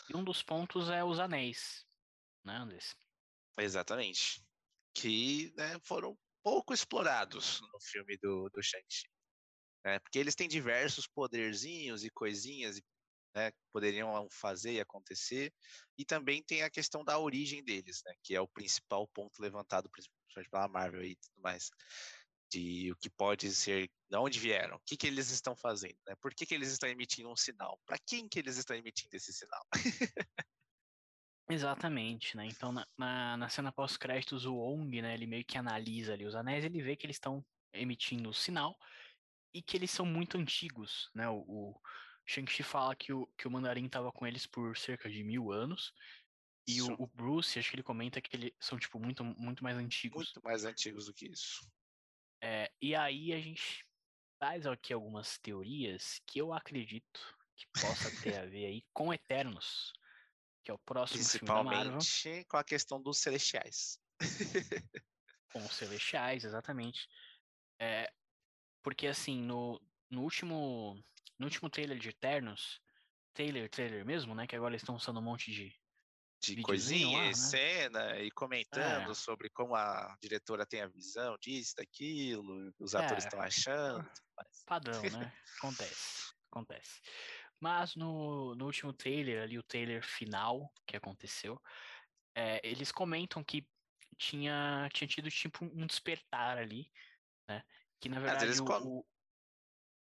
E 0.08 0.16
um 0.16 0.24
dos 0.24 0.42
pontos 0.42 0.90
é 0.90 1.04
os 1.04 1.18
anéis, 1.18 1.86
né, 2.44 2.56
Andrés? 2.56 2.96
Exatamente. 3.58 4.44
Que 4.94 5.52
né, 5.56 5.78
foram 5.84 6.18
pouco 6.42 6.74
explorados 6.74 7.60
no 7.72 7.80
filme 7.80 8.18
do, 8.18 8.48
do 8.50 8.62
Shang-Chi. 8.62 9.08
Né? 9.84 9.98
Porque 10.00 10.18
eles 10.18 10.34
têm 10.34 10.48
diversos 10.48 11.06
poderzinhos 11.06 12.04
e 12.04 12.10
coisinhas 12.10 12.80
né, 13.34 13.52
poderiam 13.72 14.28
fazer 14.30 14.72
e 14.72 14.80
acontecer. 14.80 15.52
E 15.96 16.04
também 16.04 16.42
tem 16.42 16.62
a 16.62 16.70
questão 16.70 17.04
da 17.04 17.18
origem 17.18 17.62
deles, 17.62 18.02
né, 18.04 18.14
que 18.22 18.34
é 18.34 18.40
o 18.40 18.48
principal 18.48 19.06
ponto 19.08 19.40
levantado 19.40 19.88
principalmente 19.88 20.50
pela 20.50 20.68
Marvel 20.68 21.04
e 21.04 21.16
tudo 21.16 21.40
mais. 21.40 21.70
De 22.50 22.90
o 22.90 22.96
que 22.96 23.08
pode 23.08 23.54
ser, 23.54 23.88
de 24.10 24.16
onde 24.16 24.40
vieram, 24.40 24.76
o 24.76 24.80
que, 24.80 24.96
que 24.96 25.06
eles 25.06 25.30
estão 25.30 25.54
fazendo, 25.54 25.96
né? 26.06 26.14
Por 26.20 26.34
que, 26.34 26.44
que 26.44 26.54
eles 26.54 26.72
estão 26.72 26.88
emitindo 26.88 27.30
um 27.30 27.36
sinal? 27.36 27.80
Para 27.86 27.96
quem 27.98 28.28
que 28.28 28.40
eles 28.40 28.56
estão 28.56 28.76
emitindo 28.76 29.14
esse 29.14 29.32
sinal? 29.32 29.64
Exatamente, 31.48 32.36
né? 32.36 32.46
Então, 32.46 32.72
na, 32.72 32.86
na, 32.96 33.36
na 33.36 33.48
cena 33.48 33.72
pós-créditos, 33.72 34.46
o 34.46 34.56
Ong, 34.56 35.02
né, 35.02 35.14
ele 35.14 35.26
meio 35.26 35.44
que 35.44 35.58
analisa 35.58 36.12
ali 36.12 36.24
os 36.24 36.34
anéis, 36.34 36.64
ele 36.64 36.82
vê 36.82 36.96
que 36.96 37.06
eles 37.06 37.16
estão 37.16 37.44
emitindo 37.72 38.30
o 38.30 38.34
sinal 38.34 38.76
e 39.52 39.62
que 39.62 39.76
eles 39.76 39.90
são 39.90 40.06
muito 40.06 40.38
antigos, 40.38 41.10
né? 41.14 41.28
O, 41.28 41.38
o, 41.38 41.80
Shang-Chi 42.26 42.62
fala 42.62 42.94
que 42.94 43.12
o, 43.12 43.26
que 43.36 43.48
o 43.48 43.50
Mandarim 43.50 43.86
estava 43.86 44.12
com 44.12 44.24
eles 44.24 44.46
por 44.46 44.76
cerca 44.76 45.10
de 45.10 45.24
mil 45.24 45.50
anos. 45.50 45.92
E 46.68 46.80
o, 46.82 46.94
o, 47.00 47.06
Bruce, 47.08 47.58
acho 47.58 47.70
que 47.70 47.76
ele 47.76 47.82
comenta 47.82 48.20
que 48.20 48.36
eles 48.36 48.52
são, 48.60 48.78
tipo, 48.78 49.00
muito, 49.00 49.24
muito 49.24 49.64
mais 49.64 49.76
antigos. 49.76 50.32
Muito 50.32 50.44
mais 50.44 50.64
antigos 50.64 51.06
do 51.06 51.14
que 51.14 51.26
isso. 51.26 51.60
É, 52.42 52.70
e 52.80 52.94
aí 52.94 53.32
a 53.32 53.40
gente 53.40 53.86
traz 54.38 54.66
aqui 54.66 54.92
algumas 54.92 55.38
teorias 55.38 56.20
que 56.26 56.38
eu 56.38 56.52
acredito 56.52 57.20
que 57.56 57.66
possa 57.80 58.10
ter 58.22 58.38
a 58.38 58.46
ver 58.46 58.66
aí 58.66 58.82
com 58.92 59.12
Eternos, 59.12 59.92
que 60.64 60.70
é 60.70 60.74
o 60.74 60.78
próximo 60.78 61.22
filme 61.24 61.46
da 61.46 61.62
Marvel. 61.62 61.98
Principalmente 61.98 62.44
com 62.46 62.56
a 62.56 62.64
questão 62.64 63.02
dos 63.02 63.18
Celestiais. 63.18 63.98
com 65.52 65.64
os 65.64 65.74
Celestiais, 65.74 66.44
exatamente. 66.44 67.06
É, 67.78 68.10
porque, 68.82 69.06
assim, 69.06 69.42
no, 69.42 69.80
no 70.10 70.22
último 70.22 71.02
no 71.40 71.46
último 71.46 71.70
trailer 71.70 71.98
de 71.98 72.10
Eternos, 72.10 72.82
trailer, 73.32 73.70
trailer 73.70 74.04
mesmo, 74.04 74.34
né? 74.34 74.46
Que 74.46 74.54
agora 74.54 74.72
eles 74.72 74.82
estão 74.82 74.94
usando 74.94 75.18
um 75.18 75.22
monte 75.22 75.50
de. 75.50 75.74
De 76.40 76.62
coisinha, 76.62 77.18
lá, 77.18 77.24
né? 77.26 77.34
cena, 77.34 78.18
e 78.18 78.30
comentando 78.30 79.10
é. 79.10 79.14
sobre 79.14 79.50
como 79.50 79.74
a 79.74 80.16
diretora 80.22 80.64
tem 80.64 80.80
a 80.80 80.88
visão 80.88 81.36
disso, 81.38 81.74
daquilo, 81.76 82.72
os 82.78 82.94
atores 82.94 83.24
estão 83.24 83.42
é. 83.42 83.46
achando. 83.46 84.10
Padrão, 84.66 85.02
né? 85.02 85.32
Acontece. 85.58 86.32
Acontece. 86.50 87.00
Mas 87.60 87.94
no, 87.94 88.54
no 88.54 88.64
último 88.64 88.92
trailer, 88.92 89.42
ali, 89.42 89.58
o 89.58 89.62
trailer 89.62 90.02
final 90.02 90.72
que 90.86 90.96
aconteceu, 90.96 91.60
é, 92.34 92.58
eles 92.66 92.90
comentam 92.90 93.44
que 93.44 93.68
tinha, 94.16 94.88
tinha 94.94 95.06
tido 95.06 95.30
tipo 95.30 95.64
um 95.64 95.86
despertar 95.86 96.56
ali, 96.56 96.90
né? 97.46 97.62
Que 98.00 98.08
na 98.08 98.18
verdade 98.18 98.58
o, 98.62 99.04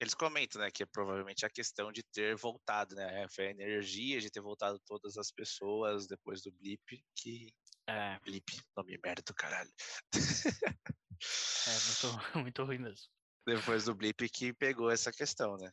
eles 0.03 0.13
comentam, 0.13 0.61
né, 0.61 0.69
que 0.69 0.83
é 0.83 0.85
provavelmente 0.85 1.45
a 1.45 1.49
questão 1.49 1.91
de 1.91 2.03
ter 2.03 2.35
voltado, 2.35 2.93
né, 2.95 3.27
foi 3.29 3.47
a 3.47 3.51
energia 3.51 4.19
de 4.19 4.29
ter 4.29 4.41
voltado 4.41 4.79
todas 4.85 5.17
as 5.17 5.31
pessoas 5.31 6.07
depois 6.07 6.41
do 6.41 6.51
blip 6.51 7.03
que 7.15 7.53
é. 7.87 8.19
blip, 8.19 8.45
nome 8.77 8.97
merda 9.03 9.21
do 9.25 9.33
caralho. 9.33 9.71
é 10.13 10.19
muito, 11.85 12.39
muito 12.39 12.63
ruim 12.63 12.79
mesmo. 12.79 13.07
Depois 13.45 13.85
do 13.85 13.95
blip 13.95 14.29
que 14.29 14.53
pegou 14.53 14.89
essa 14.89 15.11
questão, 15.11 15.57
né? 15.57 15.71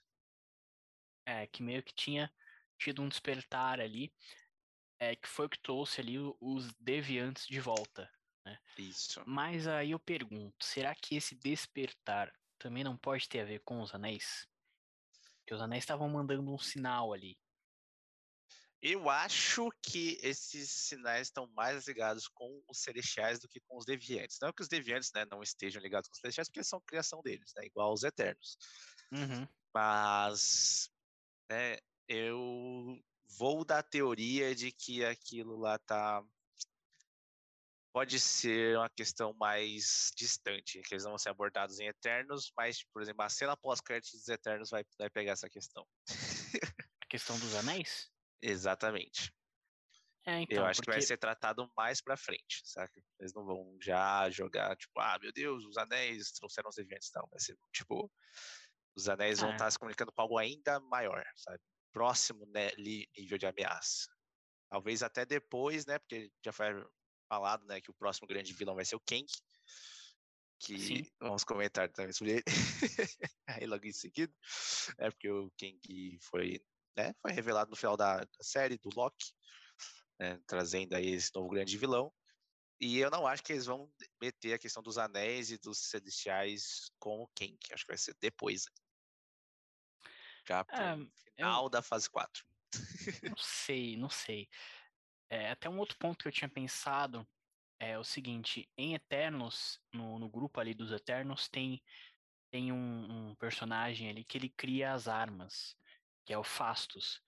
É, 1.27 1.47
que 1.47 1.63
meio 1.63 1.83
que 1.83 1.95
tinha 1.95 2.33
tido 2.79 3.03
um 3.03 3.09
despertar 3.09 3.81
ali, 3.81 4.13
é, 4.99 5.15
que 5.15 5.29
foi 5.29 5.47
o 5.47 5.49
que 5.49 5.61
trouxe 5.61 6.01
ali 6.01 6.17
os 6.41 6.73
deviantes 6.81 7.47
de 7.47 7.61
volta, 7.61 8.11
né? 8.45 8.59
Isso. 8.77 9.23
Mas 9.27 9.69
aí 9.69 9.93
eu 9.93 10.01
pergunto, 10.01 10.65
será 10.65 10.95
que 10.95 11.15
esse 11.15 11.37
despertar 11.37 12.33
também 12.61 12.85
não 12.85 12.97
pode 12.97 13.29
ter 13.29 13.41
a 13.41 13.45
ver 13.45 13.61
com 13.61 13.81
os 13.81 13.93
anéis? 13.95 14.47
Que 15.47 15.55
os 15.55 15.61
anéis 15.61 15.83
estavam 15.83 16.09
mandando 16.09 16.53
um 16.53 16.59
sinal 16.59 17.13
ali. 17.13 17.37
Eu 18.83 19.11
acho 19.11 19.71
que 19.83 20.19
esses 20.23 20.71
sinais 20.71 21.27
estão 21.27 21.47
mais 21.49 21.87
ligados 21.87 22.27
com 22.29 22.63
os 22.67 22.79
celestiais 22.79 23.39
do 23.39 23.49
que 23.49 23.61
com 23.61 23.77
os 23.77 23.85
deviantes. 23.85 24.39
Não 24.41 24.53
que 24.53 24.63
os 24.63 24.69
deviantes 24.69 25.13
né, 25.13 25.27
não 25.31 25.43
estejam 25.43 25.83
ligados 25.83 26.09
com 26.09 26.15
os 26.15 26.21
celestiais, 26.21 26.49
porque 26.49 26.65
são 26.65 26.81
criação 26.81 27.21
deles, 27.21 27.53
né, 27.57 27.67
igual 27.67 27.93
os 27.93 28.05
eternos. 28.05 28.57
Uhum. 29.13 29.47
Mas 29.75 30.91
né, 31.51 31.77
eu 32.09 32.99
vou 33.37 33.65
da 33.65 33.83
teoria 33.83 34.55
de 34.55 34.73
que 34.73 35.05
aquilo 35.05 35.59
lá 35.59 35.79
tá 35.79 36.25
pode 37.93 38.21
ser 38.21 38.77
uma 38.77 38.89
questão 38.91 39.35
mais 39.35 40.11
distante, 40.17 40.81
que 40.83 40.95
eles 40.95 41.05
não 41.05 41.13
vão 41.13 41.19
ser 41.19 41.31
abordados 41.31 41.81
em 41.81 41.87
Eternos, 41.87 42.53
mas, 42.57 42.85
por 42.93 43.03
exemplo, 43.03 43.23
a 43.23 43.29
cena 43.29 43.57
pós-créditos 43.57 44.21
dos 44.21 44.29
Eternos 44.29 44.71
vai, 44.71 44.85
vai 44.99 45.11
pegar 45.11 45.33
essa 45.33 45.49
questão. 45.49 45.87
A 47.03 47.07
questão 47.07 47.39
dos 47.39 47.55
anéis? 47.55 48.11
Exatamente. 48.43 49.33
É, 50.27 50.41
então, 50.43 50.59
eu 50.59 50.67
acho 50.67 50.79
porque... 50.79 50.91
que 50.91 50.97
vai 50.97 51.03
ser 51.03 51.17
tratado 51.17 51.71
mais 51.77 52.01
pra 52.01 52.17
frente, 52.17 52.63
saca? 52.65 53.03
Eles 53.19 53.33
não 53.33 53.45
vão 53.45 53.77
já 53.81 54.29
jogar, 54.31 54.77
tipo, 54.77 54.99
ah, 55.01 55.19
meu 55.21 55.33
Deus, 55.33 55.65
os 55.65 55.77
anéis 55.77 56.31
trouxeram 56.33 56.69
os 56.69 56.79
eventos, 56.79 57.11
não. 57.15 57.27
Vai 57.31 57.41
ser, 57.41 57.59
tipo, 57.73 58.11
os 58.95 59.09
anéis 59.09 59.41
vão 59.41 59.53
estar 59.53 59.67
é. 59.67 59.71
se 59.71 59.79
comunicando 59.79 60.13
com 60.13 60.21
algo 60.21 60.39
ainda 60.39 60.79
maior, 60.81 61.25
sabe? 61.37 61.59
Próximo 61.93 62.47
né, 62.47 62.71
nível 62.77 63.39
de 63.39 63.47
ameaça. 63.47 64.09
Talvez 64.69 65.03
até 65.03 65.25
depois, 65.25 65.87
né? 65.87 65.99
Porque 65.99 66.31
já 66.45 66.53
foi 66.53 66.67
falado, 67.31 67.65
né, 67.65 67.81
que 67.81 67.91
o 67.91 67.95
próximo 67.95 68.27
grande 68.27 68.53
vilão 68.53 68.75
vai 68.75 68.85
ser 68.85 68.97
o 68.97 69.01
Kang, 69.01 69.25
que 70.59 70.79
Sim. 70.79 71.07
vamos 71.21 71.45
comentar 71.45 71.89
também 71.93 72.13
sobre 72.13 72.33
ele 72.33 72.45
aí 73.47 73.67
logo 73.67 73.87
em 73.87 73.93
seguida, 73.93 74.35
é 74.99 75.09
porque 75.11 75.31
o 75.31 75.49
Kang 75.57 76.19
foi, 76.23 76.61
né, 76.97 77.15
foi 77.23 77.31
revelado 77.31 77.71
no 77.71 77.77
final 77.77 77.97
da, 77.97 78.19
da 78.19 78.43
série 78.43 78.77
do 78.79 78.91
Loki, 78.95 79.33
né, 80.19 80.41
trazendo 80.45 80.95
aí 80.95 81.07
esse 81.13 81.31
novo 81.33 81.49
grande 81.49 81.79
vilão. 81.79 82.13
E 82.81 82.99
eu 82.99 83.11
não 83.11 83.27
acho 83.27 83.43
que 83.43 83.53
eles 83.53 83.67
vão 83.67 83.93
meter 84.21 84.55
a 84.55 84.59
questão 84.59 84.83
dos 84.83 84.97
anéis 84.99 85.51
e 85.51 85.59
dos 85.59 85.79
celestiais 85.79 86.91
com 86.99 87.23
o 87.23 87.29
Kang, 87.29 87.57
acho 87.73 87.85
que 87.85 87.93
vai 87.93 87.99
ser 87.99 88.17
depois. 88.21 88.65
Já 90.49 90.65
pro 90.65 90.77
é, 90.77 90.97
final 91.37 91.65
eu... 91.65 91.71
da 91.71 91.81
fase 91.81 92.11
4. 92.11 92.45
Não 93.23 93.37
sei, 93.37 93.97
não 93.97 94.11
sei. 94.11 94.49
É, 95.31 95.51
até 95.51 95.71
um 95.71 95.79
outro 95.79 95.97
ponto 95.97 96.19
que 96.19 96.29
eu 96.29 96.33
tinha 96.33 96.49
pensado 96.49 97.27
é 97.79 97.97
o 97.97 98.05
seguinte: 98.05 98.69
em 98.77 98.95
Eternos, 98.95 99.81
no, 99.93 100.19
no 100.19 100.29
grupo 100.29 100.61
ali 100.61 100.75
dos 100.75 100.91
Eternos, 100.91 101.49
tem, 101.49 101.81
tem 102.51 102.73
um, 102.73 103.31
um, 103.31 103.35
personagem 103.37 104.11
ali 104.11 104.25
que 104.25 104.37
ele 104.37 104.49
cria 104.49 104.93
as 104.93 105.07
armas, 105.07 105.77
que 106.27 106.33
é 106.33 106.39
o 106.39 106.45
Fastos. 106.45 107.23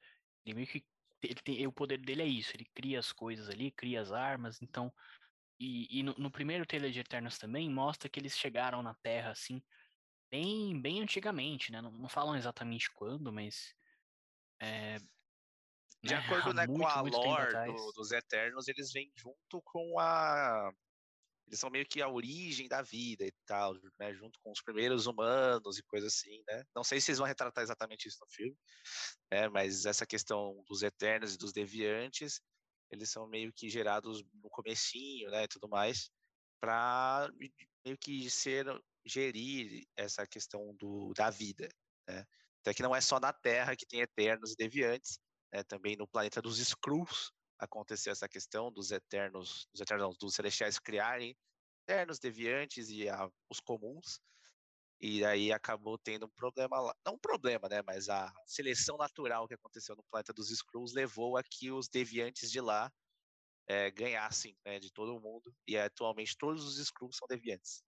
Ele 0.44 0.56
meio 0.56 0.66
que. 0.66 0.84
Ele 1.22 1.34
tem, 1.36 1.66
o 1.66 1.72
poder 1.72 1.98
dele 1.98 2.22
é 2.22 2.26
isso, 2.26 2.50
ele 2.56 2.64
cria 2.74 2.98
as 2.98 3.12
coisas 3.12 3.48
ali, 3.48 3.70
cria 3.70 4.00
as 4.00 4.10
armas, 4.10 4.60
então. 4.60 4.92
E, 5.60 6.00
e 6.00 6.02
no, 6.02 6.12
no, 6.18 6.30
primeiro 6.30 6.66
trailer 6.66 6.90
de 6.90 6.98
Eternos 6.98 7.38
também 7.38 7.70
mostra 7.70 8.08
que 8.08 8.18
eles 8.18 8.36
chegaram 8.36 8.82
na 8.82 8.94
Terra 8.94 9.30
assim, 9.30 9.62
bem, 10.28 10.80
bem 10.80 11.00
antigamente, 11.00 11.70
né? 11.70 11.80
Não, 11.80 11.92
não 11.92 12.08
falam 12.08 12.34
exatamente 12.34 12.90
quando, 12.90 13.32
mas 13.32 13.72
é, 14.60 14.98
de 16.02 16.14
né? 16.14 16.20
acordo 16.50 16.52
né, 16.52 16.66
muito, 16.66 16.80
com 16.80 16.86
a 16.86 17.00
lore 17.00 17.66
do, 17.66 17.92
dos 17.92 18.10
Eternos, 18.10 18.68
eles 18.68 18.92
vêm 18.92 19.10
junto 19.16 19.62
com 19.62 19.98
a. 19.98 20.72
Eles 21.46 21.60
são 21.60 21.70
meio 21.70 21.84
que 21.84 22.00
a 22.00 22.08
origem 22.08 22.68
da 22.68 22.82
vida 22.82 23.24
e 23.26 23.32
tal, 23.46 23.74
né? 23.98 24.14
Junto 24.14 24.38
com 24.42 24.50
os 24.50 24.62
primeiros 24.62 25.06
humanos 25.06 25.78
e 25.78 25.82
coisa 25.82 26.06
assim, 26.06 26.42
né? 26.48 26.64
Não 26.74 26.82
sei 26.82 27.00
se 27.00 27.10
eles 27.10 27.18
vão 27.18 27.26
retratar 27.26 27.62
exatamente 27.62 28.08
isso 28.08 28.18
no 28.20 28.30
filme, 28.30 28.56
né? 29.30 29.48
Mas 29.48 29.84
essa 29.84 30.06
questão 30.06 30.62
dos 30.66 30.82
Eternos 30.82 31.34
e 31.34 31.38
dos 31.38 31.52
Deviantes, 31.52 32.40
eles 32.90 33.10
são 33.10 33.28
meio 33.28 33.52
que 33.52 33.68
gerados 33.68 34.22
no 34.32 34.48
comecinho, 34.48 35.30
né? 35.30 35.44
E 35.44 35.48
tudo 35.48 35.68
mais, 35.68 36.10
para 36.60 37.28
meio 37.84 37.98
que 37.98 38.30
ser 38.30 38.64
gerir 39.04 39.84
essa 39.96 40.26
questão 40.26 40.74
do, 40.76 41.12
da 41.12 41.28
vida, 41.28 41.68
né? 42.08 42.24
Até 42.60 42.72
que 42.72 42.82
não 42.82 42.94
é 42.94 43.00
só 43.00 43.18
na 43.18 43.32
Terra 43.32 43.74
que 43.74 43.84
tem 43.84 44.00
Eternos 44.00 44.52
e 44.52 44.56
Deviantes, 44.56 45.18
né? 45.52 45.62
também 45.62 45.96
no 45.96 46.06
planeta 46.06 46.40
dos 46.40 46.58
Skrulls 46.58 47.32
aconteceu 47.58 48.12
essa 48.12 48.28
questão 48.28 48.72
dos 48.72 48.90
Eternos, 48.90 49.68
dos 49.72 49.80
Eternos, 49.80 50.16
dos 50.18 50.34
Celestiais 50.34 50.78
criarem 50.78 51.36
Eternos, 51.82 52.18
Deviantes 52.18 52.88
e 52.90 53.08
a, 53.08 53.28
os 53.50 53.60
comuns. 53.60 54.20
E 55.00 55.24
aí 55.24 55.52
acabou 55.52 55.98
tendo 55.98 56.26
um 56.26 56.30
problema 56.30 56.80
lá. 56.80 56.94
Não 57.04 57.14
um 57.14 57.18
problema, 57.18 57.68
né? 57.68 57.82
Mas 57.82 58.08
a 58.08 58.32
seleção 58.46 58.96
natural 58.96 59.48
que 59.48 59.54
aconteceu 59.54 59.96
no 59.96 60.04
planeta 60.04 60.32
dos 60.32 60.50
Skrulls 60.50 60.94
levou 60.94 61.36
a 61.36 61.42
que 61.42 61.72
os 61.72 61.88
deviantes 61.88 62.50
de 62.50 62.60
lá 62.60 62.90
é, 63.66 63.90
ganhassem 63.90 64.56
né, 64.64 64.78
de 64.78 64.92
todo 64.92 65.20
mundo. 65.20 65.52
E 65.66 65.76
atualmente 65.76 66.36
todos 66.36 66.64
os 66.64 66.78
Skrulls 66.78 67.16
são 67.16 67.26
deviantes. 67.26 67.82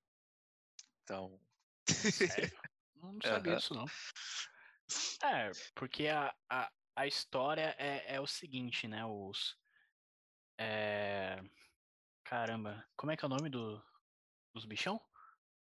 Então. 1.03 1.41
Sério? 1.89 2.59
Não 2.97 3.17
sabia 3.23 3.53
uhum. 3.53 3.59
disso, 3.59 3.75
não. 3.75 3.87
É, 5.23 5.51
porque 5.75 6.09
a, 6.09 6.35
a, 6.51 6.71
a 6.97 7.07
história 7.07 7.75
é, 7.79 8.15
é 8.15 8.21
o 8.21 8.27
seguinte, 8.27 8.87
né? 8.87 9.05
Os. 9.05 9.57
É... 10.59 11.43
Caramba, 12.25 12.87
como 12.97 13.13
é 13.13 13.17
que 13.17 13.25
é 13.25 13.27
o 13.27 13.31
nome 13.31 13.51
do, 13.51 13.83
dos 14.55 14.65
bichão? 14.65 15.01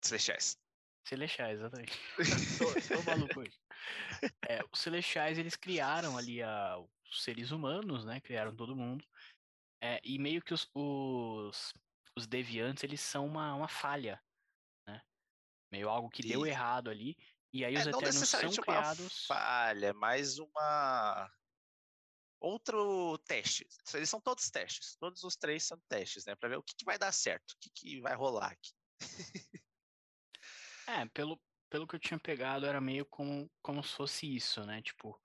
Celestiais. 0.03 0.59
Celestiais, 1.05 1.59
exatamente. 1.59 1.99
tô, 2.59 2.97
tô 2.97 3.03
maluco 3.03 3.41
hoje. 3.41 3.59
É, 4.49 4.61
os 4.71 4.81
Celestiais, 4.81 5.39
eles 5.39 5.57
criaram 5.57 6.17
ali 6.17 6.43
a, 6.43 6.79
os 6.79 7.23
seres 7.23 7.51
humanos, 7.51 8.05
né? 8.05 8.21
Criaram 8.21 8.55
todo 8.55 8.77
mundo. 8.77 9.05
É, 9.83 10.01
e 10.05 10.19
meio 10.19 10.43
que 10.43 10.55
os, 10.55 10.71
os, 10.75 11.73
os, 12.17 12.27
deviantes, 12.27 12.85
eles 12.85 13.01
são 13.01 13.27
uma, 13.27 13.55
uma 13.55 13.67
falha, 13.67 14.23
né? 14.87 15.03
Meio 15.73 15.89
algo 15.89 16.09
que 16.09 16.23
e... 16.23 16.29
deu 16.29 16.47
errado 16.47 16.89
ali. 16.89 17.17
E 17.53 17.65
aí 17.65 17.75
é, 17.75 17.81
os 17.81 17.87
Eternos 17.87 18.29
são 18.29 18.51
criados... 18.51 19.27
falha, 19.27 19.93
mas 19.95 20.39
uma... 20.39 21.31
Outro 22.41 23.19
teste. 23.19 23.67
Eles 23.95 24.11
são 24.11 24.21
todos 24.21 24.51
testes. 24.51 24.97
Todos 24.97 25.23
os 25.23 25.37
três 25.37 25.65
são 25.65 25.79
testes, 25.89 26.25
né? 26.25 26.35
Pra 26.35 26.49
ver 26.49 26.57
o 26.57 26.63
que, 26.63 26.75
que 26.75 26.85
vai 26.85 26.99
dar 26.99 27.13
certo, 27.13 27.53
o 27.53 27.57
que, 27.61 27.71
que 27.71 28.01
vai 28.01 28.15
rolar 28.15 28.53
aqui. 28.53 28.73
É, 30.85 31.07
pelo, 31.07 31.41
pelo 31.71 31.87
que 31.87 31.95
eu 31.95 32.01
tinha 32.01 32.19
pegado, 32.19 32.67
era 32.67 32.81
meio 32.81 33.07
como, 33.07 33.51
como 33.63 33.83
se 33.83 33.95
fosse 33.95 34.35
isso, 34.35 34.65
né? 34.65 34.83
Tipo, 34.83 35.19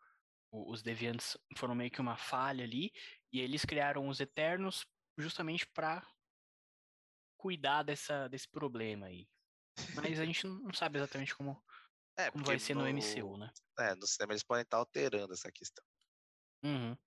os 0.52 0.82
Deviantes 0.82 1.38
foram 1.58 1.76
meio 1.76 1.92
que 1.92 2.00
uma 2.00 2.16
falha 2.16 2.64
ali, 2.64 2.92
e 3.32 3.42
eles 3.42 3.66
criaram 3.66 4.08
os 4.08 4.20
Eternos 4.20 4.86
justamente 5.18 5.66
para 5.68 6.08
cuidar 7.38 7.84
dessa, 7.84 8.28
desse 8.28 8.48
problema 8.48 9.08
aí. 9.08 9.28
Mas 9.96 10.20
a 10.20 10.26
gente 10.26 10.48
não 10.48 10.74
sabe 10.74 10.98
exatamente 10.98 11.36
como, 11.36 11.62
é, 12.18 12.32
como 12.32 12.44
vai 12.44 12.60
ser 12.60 12.74
no, 12.74 12.82
no, 12.82 12.88
MCU, 12.88 13.38
né? 13.38 13.52
É, 13.80 13.96
no 13.96 14.08
cinema 14.08 14.34
eles 14.34 14.44
podem 14.44 14.64
estar 14.64 14.78
alterando 14.78 15.34
essa 15.34 15.52
questão. 15.52 15.84
Uhum. 16.64 16.98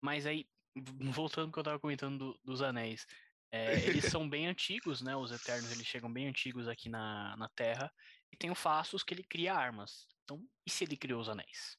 Mas 0.00 0.26
aí, 0.26 0.48
voltando 1.12 1.46
ao 1.46 1.52
que 1.52 1.58
eu 1.58 1.64
tava 1.64 1.80
comentando 1.80 2.18
do, 2.18 2.40
dos 2.44 2.62
anéis, 2.62 3.06
é, 3.50 3.80
eles 3.86 4.06
são 4.06 4.28
bem 4.28 4.46
antigos, 4.46 5.00
né? 5.00 5.16
Os 5.16 5.32
Eternos, 5.32 5.70
eles 5.70 5.86
chegam 5.86 6.12
bem 6.12 6.28
antigos 6.28 6.68
aqui 6.68 6.88
na, 6.88 7.36
na 7.36 7.48
Terra. 7.50 7.92
E 8.32 8.36
tem 8.36 8.50
o 8.50 8.54
Fastos 8.54 9.02
que 9.02 9.14
ele 9.14 9.22
cria 9.22 9.54
armas. 9.54 10.06
Então, 10.24 10.42
e 10.66 10.70
se 10.70 10.84
ele 10.84 10.96
criou 10.96 11.20
os 11.20 11.28
anéis? 11.28 11.78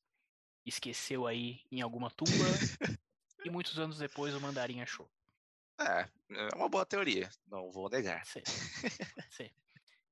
Esqueceu 0.66 1.28
aí 1.28 1.62
em 1.72 1.82
alguma 1.82 2.10
tumba 2.10 2.30
e 3.46 3.50
muitos 3.50 3.80
anos 3.80 3.98
depois 3.98 4.34
o 4.36 4.42
Mandarim 4.42 4.82
achou. 4.82 5.10
É, 5.80 6.10
é 6.32 6.56
uma 6.56 6.68
boa 6.68 6.86
teoria, 6.86 7.30
não 7.48 7.72
vou 7.72 7.90
negar. 7.90 8.25
Sim, 8.25 8.42
sim. 9.32 9.50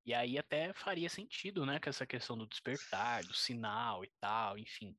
E 0.08 0.14
aí 0.14 0.38
até 0.38 0.72
faria 0.72 1.10
sentido, 1.10 1.66
né, 1.66 1.82
com 1.82 1.90
essa 1.90 2.08
questão 2.08 2.38
do 2.38 2.48
despertar, 2.48 3.26
do 3.26 3.34
sinal 3.34 4.06
e 4.06 4.12
tal, 4.22 4.58
enfim. 4.58 4.98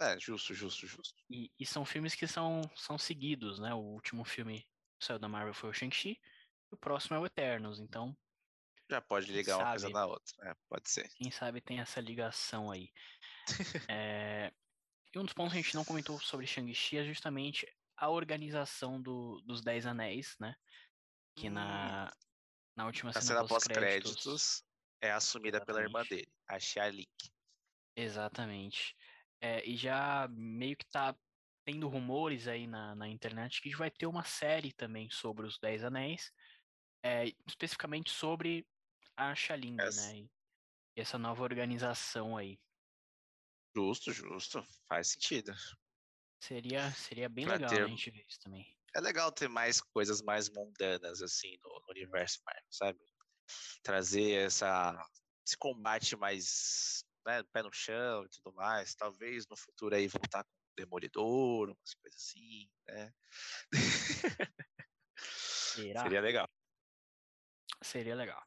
É, 0.00 0.18
justo, 0.18 0.54
justo, 0.54 0.86
justo. 0.86 1.22
E, 1.28 1.52
e 1.60 1.66
são 1.66 1.84
filmes 1.84 2.14
que 2.14 2.26
são, 2.26 2.62
são 2.74 2.96
seguidos, 2.96 3.58
né? 3.58 3.74
O 3.74 3.80
último 3.80 4.24
filme 4.24 4.66
saiu 4.98 5.18
da 5.18 5.28
Marvel 5.28 5.52
foi 5.52 5.68
o 5.68 5.74
Shang-Chi, 5.74 6.12
e 6.12 6.74
o 6.74 6.76
próximo 6.78 7.16
é 7.16 7.18
o 7.20 7.26
Eternos, 7.26 7.78
então. 7.78 8.16
Já 8.90 8.98
pode 9.02 9.30
ligar 9.30 9.58
uma 9.58 9.70
coisa 9.70 9.90
na 9.90 10.06
outra, 10.06 10.50
é, 10.50 10.54
pode 10.70 10.88
ser. 10.88 11.06
Quem 11.16 11.30
sabe 11.30 11.60
tem 11.60 11.80
essa 11.80 12.00
ligação 12.00 12.70
aí. 12.70 12.90
é, 13.90 14.50
e 15.14 15.18
um 15.18 15.24
dos 15.24 15.34
pontos 15.34 15.52
que 15.52 15.58
a 15.58 15.62
gente 15.62 15.74
não 15.74 15.84
comentou 15.84 16.18
sobre 16.18 16.46
Shang-Chi 16.46 16.96
é 16.96 17.04
justamente 17.04 17.70
a 17.94 18.08
organização 18.08 19.00
do, 19.02 19.42
dos 19.42 19.62
Dez 19.62 19.84
Anéis, 19.84 20.34
né? 20.40 20.56
Que 21.36 21.50
hum. 21.50 21.52
na, 21.52 22.10
na 22.76 22.86
última 22.86 23.12
cena, 23.12 23.24
cena 23.24 23.46
pós-créditos 23.46 24.64
é 25.00 25.10
assumida 25.10 25.58
exatamente. 25.58 25.66
pela 25.66 25.86
irmã 25.86 26.04
dele, 26.08 26.28
a 26.48 26.88
Ling. 26.88 27.06
Exatamente. 27.96 28.96
É, 29.40 29.64
e 29.68 29.76
já 29.76 30.26
meio 30.30 30.76
que 30.76 30.86
tá 30.86 31.14
tendo 31.64 31.88
rumores 31.88 32.46
aí 32.48 32.66
na, 32.66 32.94
na 32.94 33.08
internet 33.08 33.60
que 33.60 33.74
vai 33.76 33.90
ter 33.90 34.06
uma 34.06 34.24
série 34.24 34.72
também 34.72 35.08
sobre 35.10 35.46
os 35.46 35.58
Dez 35.58 35.84
Anéis, 35.84 36.32
é, 37.02 37.26
especificamente 37.46 38.10
sobre 38.10 38.66
a 39.16 39.34
Xaling, 39.34 39.76
né? 39.76 40.28
E 40.96 41.00
essa 41.00 41.18
nova 41.18 41.42
organização 41.42 42.36
aí. 42.36 42.58
Justo, 43.76 44.12
justo. 44.12 44.64
Faz 44.86 45.08
sentido. 45.08 45.52
Seria, 46.40 46.90
seria 46.92 47.28
bem 47.28 47.44
pra 47.44 47.54
legal 47.54 47.70
ter... 47.70 47.84
a 47.84 47.88
gente 47.88 48.10
ver 48.10 48.24
isso 48.28 48.38
também. 48.40 48.73
É 48.94 49.00
legal 49.00 49.32
ter 49.32 49.48
mais 49.48 49.80
coisas 49.80 50.22
mais 50.22 50.48
mundanas, 50.48 51.20
assim, 51.20 51.56
no, 51.62 51.70
no 51.70 51.90
universo 51.90 52.40
Marvel, 52.46 52.62
sabe? 52.70 52.98
Trazer 53.82 54.46
essa, 54.46 54.96
esse 55.46 55.56
combate 55.56 56.16
mais 56.16 57.04
né, 57.26 57.42
pé 57.52 57.62
no 57.62 57.72
chão 57.72 58.24
e 58.24 58.28
tudo 58.28 58.54
mais. 58.54 58.94
Talvez 58.94 59.46
no 59.48 59.56
futuro 59.56 59.94
aí 59.94 60.06
voltar 60.06 60.44
com 60.44 60.50
Demolidor, 60.76 61.68
umas 61.68 61.94
coisas 61.94 62.20
assim, 62.20 62.68
né? 62.86 63.12
Seria 65.16 66.20
legal. 66.20 66.48
Seria 67.82 68.14
legal. 68.14 68.42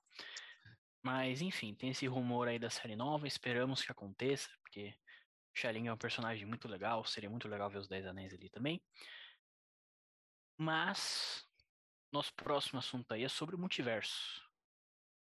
Mas, 1.04 1.42
enfim, 1.42 1.74
tem 1.74 1.92
esse 1.92 2.08
rumor 2.08 2.48
aí 2.48 2.60
da 2.60 2.70
série 2.70 2.96
nova, 2.96 3.28
esperamos 3.28 3.82
que 3.82 3.92
aconteça, 3.92 4.50
porque 4.62 4.94
Xaling 5.54 5.88
é 5.88 5.94
um 5.94 5.98
personagem 5.98 6.46
muito 6.46 6.68
legal, 6.68 7.06
seria 7.06 7.30
muito 7.30 7.48
legal 7.48 7.70
ver 7.70 7.78
os 7.78 7.88
Dez 7.88 8.06
Anéis 8.06 8.34
ali 8.34 8.50
também. 8.50 8.82
Mas, 10.58 11.48
nosso 12.12 12.34
próximo 12.34 12.80
assunto 12.80 13.12
aí 13.14 13.24
é 13.24 13.30
sobre 13.30 13.56
o 13.56 13.60
multiverso. 13.60 14.44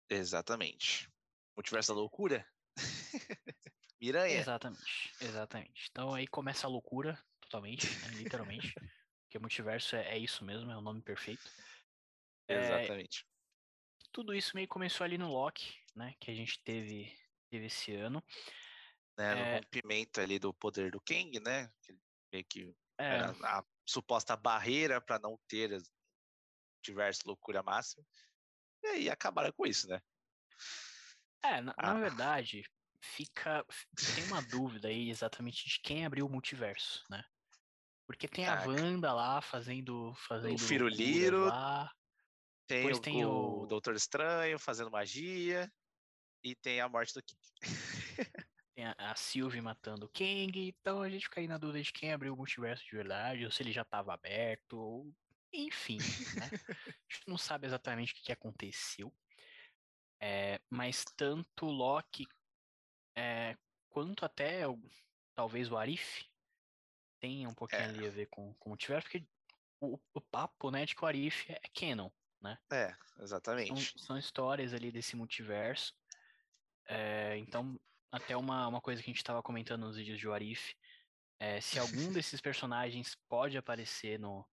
Exatamente. 0.09 1.09
Multiverso 1.55 1.93
da 1.93 1.99
loucura? 1.99 2.47
Miranha. 3.99 4.37
Exatamente, 4.37 5.13
exatamente. 5.21 5.87
Então 5.89 6.13
aí 6.13 6.27
começa 6.27 6.67
a 6.67 6.69
loucura, 6.69 7.17
totalmente, 7.41 7.87
né, 7.99 8.09
literalmente. 8.09 8.73
porque 9.25 9.39
multiverso 9.39 9.95
é, 9.95 10.09
é, 10.09 10.17
isso 10.17 10.45
mesmo, 10.45 10.69
é 10.71 10.77
o 10.77 10.81
nome 10.81 11.01
perfeito. 11.01 11.49
É, 12.47 12.59
exatamente. 12.59 13.25
Tudo 14.11 14.35
isso 14.35 14.55
meio 14.55 14.67
começou 14.67 15.03
ali 15.03 15.17
no 15.17 15.31
Loki, 15.31 15.73
né? 15.95 16.13
Que 16.19 16.29
a 16.29 16.35
gente 16.35 16.59
teve, 16.59 17.11
teve 17.49 17.65
esse 17.65 17.95
ano. 17.95 18.23
Né, 19.17 19.33
no 19.33 19.41
é... 19.41 19.55
rompimento 19.55 20.21
ali 20.21 20.37
do 20.37 20.53
poder 20.53 20.91
do 20.91 21.01
Kang, 21.01 21.39
né? 21.39 21.71
Que 21.81 21.97
meio 22.31 22.45
que 22.45 22.75
é. 22.99 23.21
a 23.21 23.63
suposta 23.85 24.35
barreira 24.35 25.01
para 25.01 25.19
não 25.19 25.37
ter 25.47 25.81
diversa 26.83 27.23
loucura 27.25 27.63
máxima. 27.63 28.03
E 28.83 28.87
aí 28.87 29.09
acabaram 29.09 29.51
com 29.53 29.65
isso, 29.65 29.87
né? 29.87 30.01
É, 31.43 31.61
na, 31.61 31.73
ah. 31.77 31.93
na 31.93 31.99
verdade, 31.99 32.63
fica. 33.01 33.65
Tem 34.21 34.23
uma 34.25 34.41
dúvida 34.41 34.87
aí 34.87 35.09
exatamente 35.09 35.67
de 35.67 35.79
quem 35.79 36.05
abriu 36.05 36.25
o 36.25 36.29
multiverso, 36.29 37.03
né? 37.09 37.23
Porque 38.05 38.27
tem 38.27 38.45
a 38.45 38.61
Wanda 38.67 39.13
lá 39.13 39.41
fazendo. 39.41 40.13
fazendo 40.27 40.55
o 40.55 40.59
Firuliro. 40.59 41.49
Tem, 42.67 42.91
o, 42.91 42.99
tem 42.99 43.25
o, 43.25 43.61
o 43.61 43.65
Doutor 43.65 43.95
Estranho 43.95 44.59
fazendo 44.59 44.91
magia. 44.91 45.71
E 46.43 46.53
tem 46.53 46.81
a 46.81 46.89
morte 46.89 47.13
do 47.13 47.23
King. 47.23 47.39
tem 48.75 48.85
a, 48.85 48.95
a 48.97 49.15
Sylvie 49.15 49.61
matando 49.61 50.05
o 50.05 50.09
Kang. 50.09 50.67
Então 50.67 51.01
a 51.01 51.09
gente 51.09 51.25
fica 51.25 51.39
aí 51.39 51.47
na 51.47 51.57
dúvida 51.57 51.81
de 51.81 51.93
quem 51.93 52.11
abriu 52.11 52.33
o 52.33 52.37
multiverso 52.37 52.83
de 52.83 52.95
verdade, 52.95 53.45
ou 53.45 53.51
se 53.51 53.63
ele 53.63 53.71
já 53.71 53.83
estava 53.83 54.13
aberto, 54.13 54.73
ou. 54.73 55.13
Enfim, 55.55 55.99
né? 56.35 56.49
a 56.79 57.13
gente 57.13 57.27
não 57.27 57.37
sabe 57.37 57.67
exatamente 57.67 58.11
o 58.11 58.15
que, 58.15 58.23
que 58.23 58.31
aconteceu. 58.31 59.13
É, 60.19 60.59
mas 60.69 61.05
tanto 61.15 61.65
Loki 61.65 62.25
é, 63.15 63.55
quanto 63.89 64.25
até 64.25 64.67
o, 64.67 64.79
talvez 65.35 65.71
o 65.71 65.77
Arif 65.77 66.25
tenha 67.19 67.47
um 67.47 67.53
pouquinho 67.53 67.81
é. 67.81 67.85
ali 67.85 68.07
a 68.07 68.09
ver 68.09 68.25
com, 68.27 68.53
com 68.55 68.69
o 68.69 68.71
multiverso, 68.71 69.07
porque 69.07 69.27
o, 69.79 69.99
o 70.13 70.21
papo, 70.21 70.71
né, 70.71 70.85
de 70.85 70.95
que 70.95 71.03
o 71.03 71.07
Arif 71.07 71.51
é 71.51 71.61
canon, 71.73 72.09
né? 72.41 72.57
É, 72.71 72.95
exatamente. 73.19 73.91
São, 73.91 74.05
são 74.05 74.17
histórias 74.17 74.73
ali 74.73 74.91
desse 74.91 75.15
multiverso. 75.15 75.93
É, 76.85 77.37
então, 77.37 77.79
até 78.13 78.37
uma, 78.37 78.67
uma 78.67 78.79
coisa 78.79 79.01
que 79.01 79.09
a 79.09 79.11
gente 79.11 79.17
estava 79.17 79.41
comentando 79.41 79.81
nos 79.81 79.97
vídeos 79.97 80.19
de 80.19 80.29
Arif, 80.29 80.75
é, 81.39 81.59
se 81.59 81.79
algum 81.79 82.13
desses 82.13 82.39
personagens 82.39 83.17
pode 83.27 83.57
aparecer 83.57 84.19
no, 84.19 84.47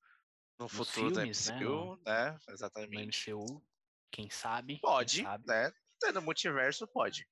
no 0.59 0.67
futuro 0.67 1.15
filmes, 1.15 1.47
do 1.47 1.55
MCU, 1.55 1.97
né? 2.07 2.31
né? 2.31 2.39
Exatamente. 2.49 3.31
No 3.31 3.39
MCU, 3.39 3.63
quem 4.11 4.31
sabe? 4.31 4.81
Pode, 4.81 5.17
quem 5.17 5.25
sabe. 5.25 5.45
né? 5.47 5.73
No 6.15 6.23
multiverso 6.23 6.89
pode. 6.89 7.29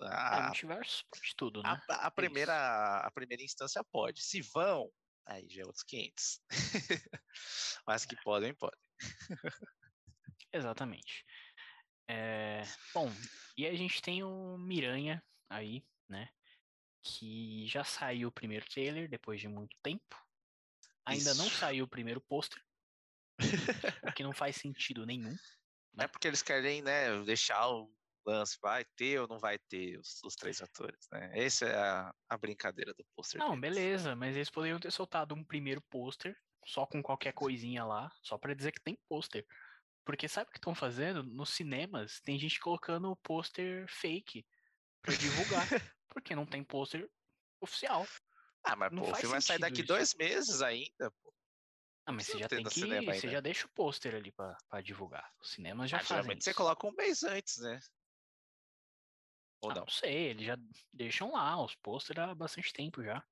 Ah, 0.00 0.38
é, 0.38 0.42
multiverso 0.46 1.04
pode 1.08 1.36
tudo, 1.36 1.62
né? 1.62 1.80
A, 1.88 2.04
a 2.04 2.08
é 2.08 2.10
primeira, 2.10 2.98
a 2.98 3.10
primeira 3.12 3.44
instância 3.44 3.82
pode. 3.84 4.24
Se 4.24 4.42
vão, 4.42 4.90
aí 5.24 5.48
já 5.48 5.62
é 5.62 5.66
outros 5.66 5.84
500. 5.84 6.40
Mas 7.86 8.04
que 8.04 8.16
podem, 8.24 8.52
podem. 8.54 8.78
Exatamente. 10.52 11.24
É, 12.10 12.64
bom, 12.92 13.08
e 13.56 13.66
a 13.68 13.74
gente 13.76 14.02
tem 14.02 14.24
o 14.24 14.58
Miranha 14.58 15.22
aí, 15.54 15.84
né? 16.08 16.28
Que 17.02 17.66
já 17.66 17.84
saiu 17.84 18.28
o 18.28 18.32
primeiro 18.32 18.66
trailer 18.66 19.08
depois 19.08 19.40
de 19.40 19.48
muito 19.48 19.76
tempo. 19.82 20.16
Ainda 21.06 21.32
Isso. 21.32 21.42
não 21.42 21.50
saiu 21.50 21.84
o 21.84 21.88
primeiro 21.88 22.20
pôster. 22.20 22.62
o 24.02 24.12
que 24.12 24.22
não 24.22 24.32
faz 24.34 24.56
sentido 24.56 25.04
nenhum. 25.04 25.36
Né? 25.92 26.04
É 26.04 26.08
porque 26.08 26.26
eles 26.26 26.42
querem, 26.42 26.82
né, 26.82 27.22
deixar 27.24 27.68
o 27.68 27.92
lance, 28.26 28.58
vai 28.60 28.84
ter 28.96 29.20
ou 29.20 29.28
não 29.28 29.38
vai 29.38 29.58
ter 29.58 29.98
os, 29.98 30.20
os 30.24 30.34
três 30.34 30.62
atores, 30.62 31.06
né? 31.12 31.30
Essa 31.34 31.66
é 31.66 31.76
a, 31.76 32.14
a 32.30 32.38
brincadeira 32.38 32.94
do 32.94 33.04
pôster. 33.14 33.38
Não, 33.38 33.50
deles. 33.50 33.60
beleza, 33.60 34.16
mas 34.16 34.34
eles 34.34 34.50
poderiam 34.50 34.80
ter 34.80 34.90
soltado 34.90 35.34
um 35.34 35.44
primeiro 35.44 35.82
pôster, 35.90 36.34
só 36.64 36.86
com 36.86 37.02
qualquer 37.02 37.32
coisinha 37.32 37.84
lá, 37.84 38.10
só 38.22 38.38
para 38.38 38.54
dizer 38.54 38.72
que 38.72 38.80
tem 38.80 38.98
pôster. 39.08 39.46
Porque 40.06 40.26
sabe 40.26 40.48
o 40.48 40.52
que 40.52 40.58
estão 40.58 40.74
fazendo? 40.74 41.22
Nos 41.22 41.50
cinemas, 41.50 42.20
tem 42.20 42.38
gente 42.38 42.60
colocando 42.60 43.10
o 43.10 43.16
pôster 43.16 43.86
fake 43.88 44.44
pra 45.04 45.14
divulgar. 45.14 45.66
porque 46.08 46.34
não 46.34 46.46
tem 46.46 46.64
pôster 46.64 47.08
oficial. 47.60 48.06
Ah, 48.62 48.76
mas 48.76 48.92
não 48.92 49.02
pô, 49.02 49.10
o 49.10 49.14
filme 49.14 49.32
vai 49.32 49.42
sair 49.42 49.58
daqui 49.58 49.80
isso. 49.80 49.88
dois 49.88 50.14
meses 50.14 50.62
ainda, 50.62 51.10
pô. 51.22 51.34
Ah, 52.06 52.12
mas 52.12 52.26
você 52.26 52.38
já 52.38 52.48
tem 52.48 52.62
que. 52.62 52.80
Você 53.04 53.30
já 53.30 53.40
deixa 53.40 53.66
o 53.66 53.70
pôster 53.70 54.14
ali 54.14 54.30
pra, 54.32 54.56
pra 54.68 54.80
divulgar. 54.80 55.30
Os 55.40 55.50
cinemas 55.50 55.90
já 55.90 55.96
ah, 55.96 56.00
fazem. 56.00 56.16
Geralmente 56.16 56.40
isso. 56.40 56.50
você 56.50 56.54
coloca 56.54 56.86
um 56.86 56.92
mês 56.92 57.22
antes, 57.22 57.58
né? 57.58 57.80
Ou 59.62 59.70
ah, 59.70 59.74
não? 59.74 59.80
não 59.82 59.88
sei, 59.88 60.30
eles 60.30 60.46
já 60.46 60.58
deixam 60.92 61.32
lá 61.32 61.62
os 61.62 61.74
pôster 61.76 62.18
há 62.20 62.34
bastante 62.34 62.72
tempo 62.72 63.02
já. 63.02 63.24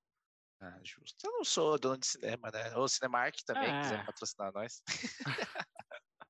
Ah, 0.61 0.79
justo. 0.83 1.27
Eu 1.27 1.33
não 1.33 1.45
sou 1.45 1.79
dono 1.79 1.99
de 1.99 2.07
cinema, 2.07 2.51
né? 2.51 2.75
Ou 2.77 2.89
Cinemark 2.89 3.37
também, 3.45 3.69
é. 3.69 3.81
quiser 3.83 4.07
patrocinar 4.07 4.53
nós. 4.53 4.81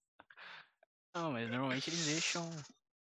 não, 1.14 1.32
mas 1.32 1.50
normalmente 1.50 1.90
eles 1.90 2.06
deixam 2.06 2.50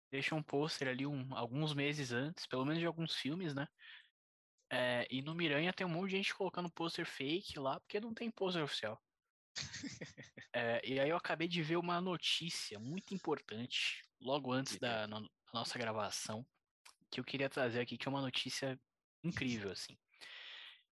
deixam 0.09 0.37
um 0.37 0.43
pôster 0.43 0.87
ali 0.87 1.05
um, 1.05 1.35
alguns 1.35 1.73
meses 1.73 2.11
antes, 2.11 2.45
pelo 2.45 2.65
menos 2.65 2.79
de 2.79 2.85
alguns 2.85 3.15
filmes, 3.15 3.53
né? 3.53 3.67
É, 4.69 5.07
e 5.09 5.21
no 5.21 5.33
Miranha 5.33 5.71
tem 5.71 5.87
um 5.87 5.89
monte 5.89 6.11
de 6.11 6.17
gente 6.17 6.35
colocando 6.35 6.71
pôster 6.71 7.05
fake 7.05 7.57
lá, 7.57 7.79
porque 7.79 7.99
não 7.99 8.13
tem 8.13 8.29
pôster 8.29 8.63
oficial. 8.63 9.01
é, 10.53 10.81
e 10.85 10.99
aí 10.99 11.09
eu 11.09 11.17
acabei 11.17 11.47
de 11.47 11.61
ver 11.61 11.77
uma 11.77 12.01
notícia 12.01 12.77
muito 12.79 13.13
importante, 13.13 14.03
logo 14.19 14.51
antes 14.51 14.77
da, 14.77 15.07
da 15.07 15.21
nossa 15.53 15.79
gravação, 15.79 16.45
que 17.09 17.19
eu 17.19 17.23
queria 17.23 17.49
trazer 17.49 17.79
aqui, 17.79 17.97
que 17.97 18.07
é 18.07 18.11
uma 18.11 18.21
notícia 18.21 18.79
incrível, 19.23 19.71
assim. 19.71 19.97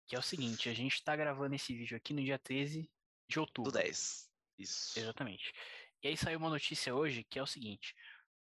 Que 0.07 0.15
é 0.15 0.19
o 0.19 0.23
seguinte, 0.23 0.69
a 0.69 0.73
gente 0.73 0.95
está 0.95 1.15
gravando 1.15 1.53
esse 1.53 1.75
vídeo 1.75 1.95
aqui 1.95 2.13
no 2.13 2.23
dia 2.23 2.39
13 2.39 2.89
de 3.27 3.39
outubro. 3.39 3.71
Do 3.71 3.77
10. 3.77 4.27
Isso. 4.57 4.99
Exatamente. 4.99 5.53
E 6.01 6.07
aí 6.07 6.17
saiu 6.17 6.39
uma 6.39 6.49
notícia 6.49 6.95
hoje 6.95 7.23
que 7.23 7.37
é 7.37 7.43
o 7.43 7.47
seguinte: 7.47 7.95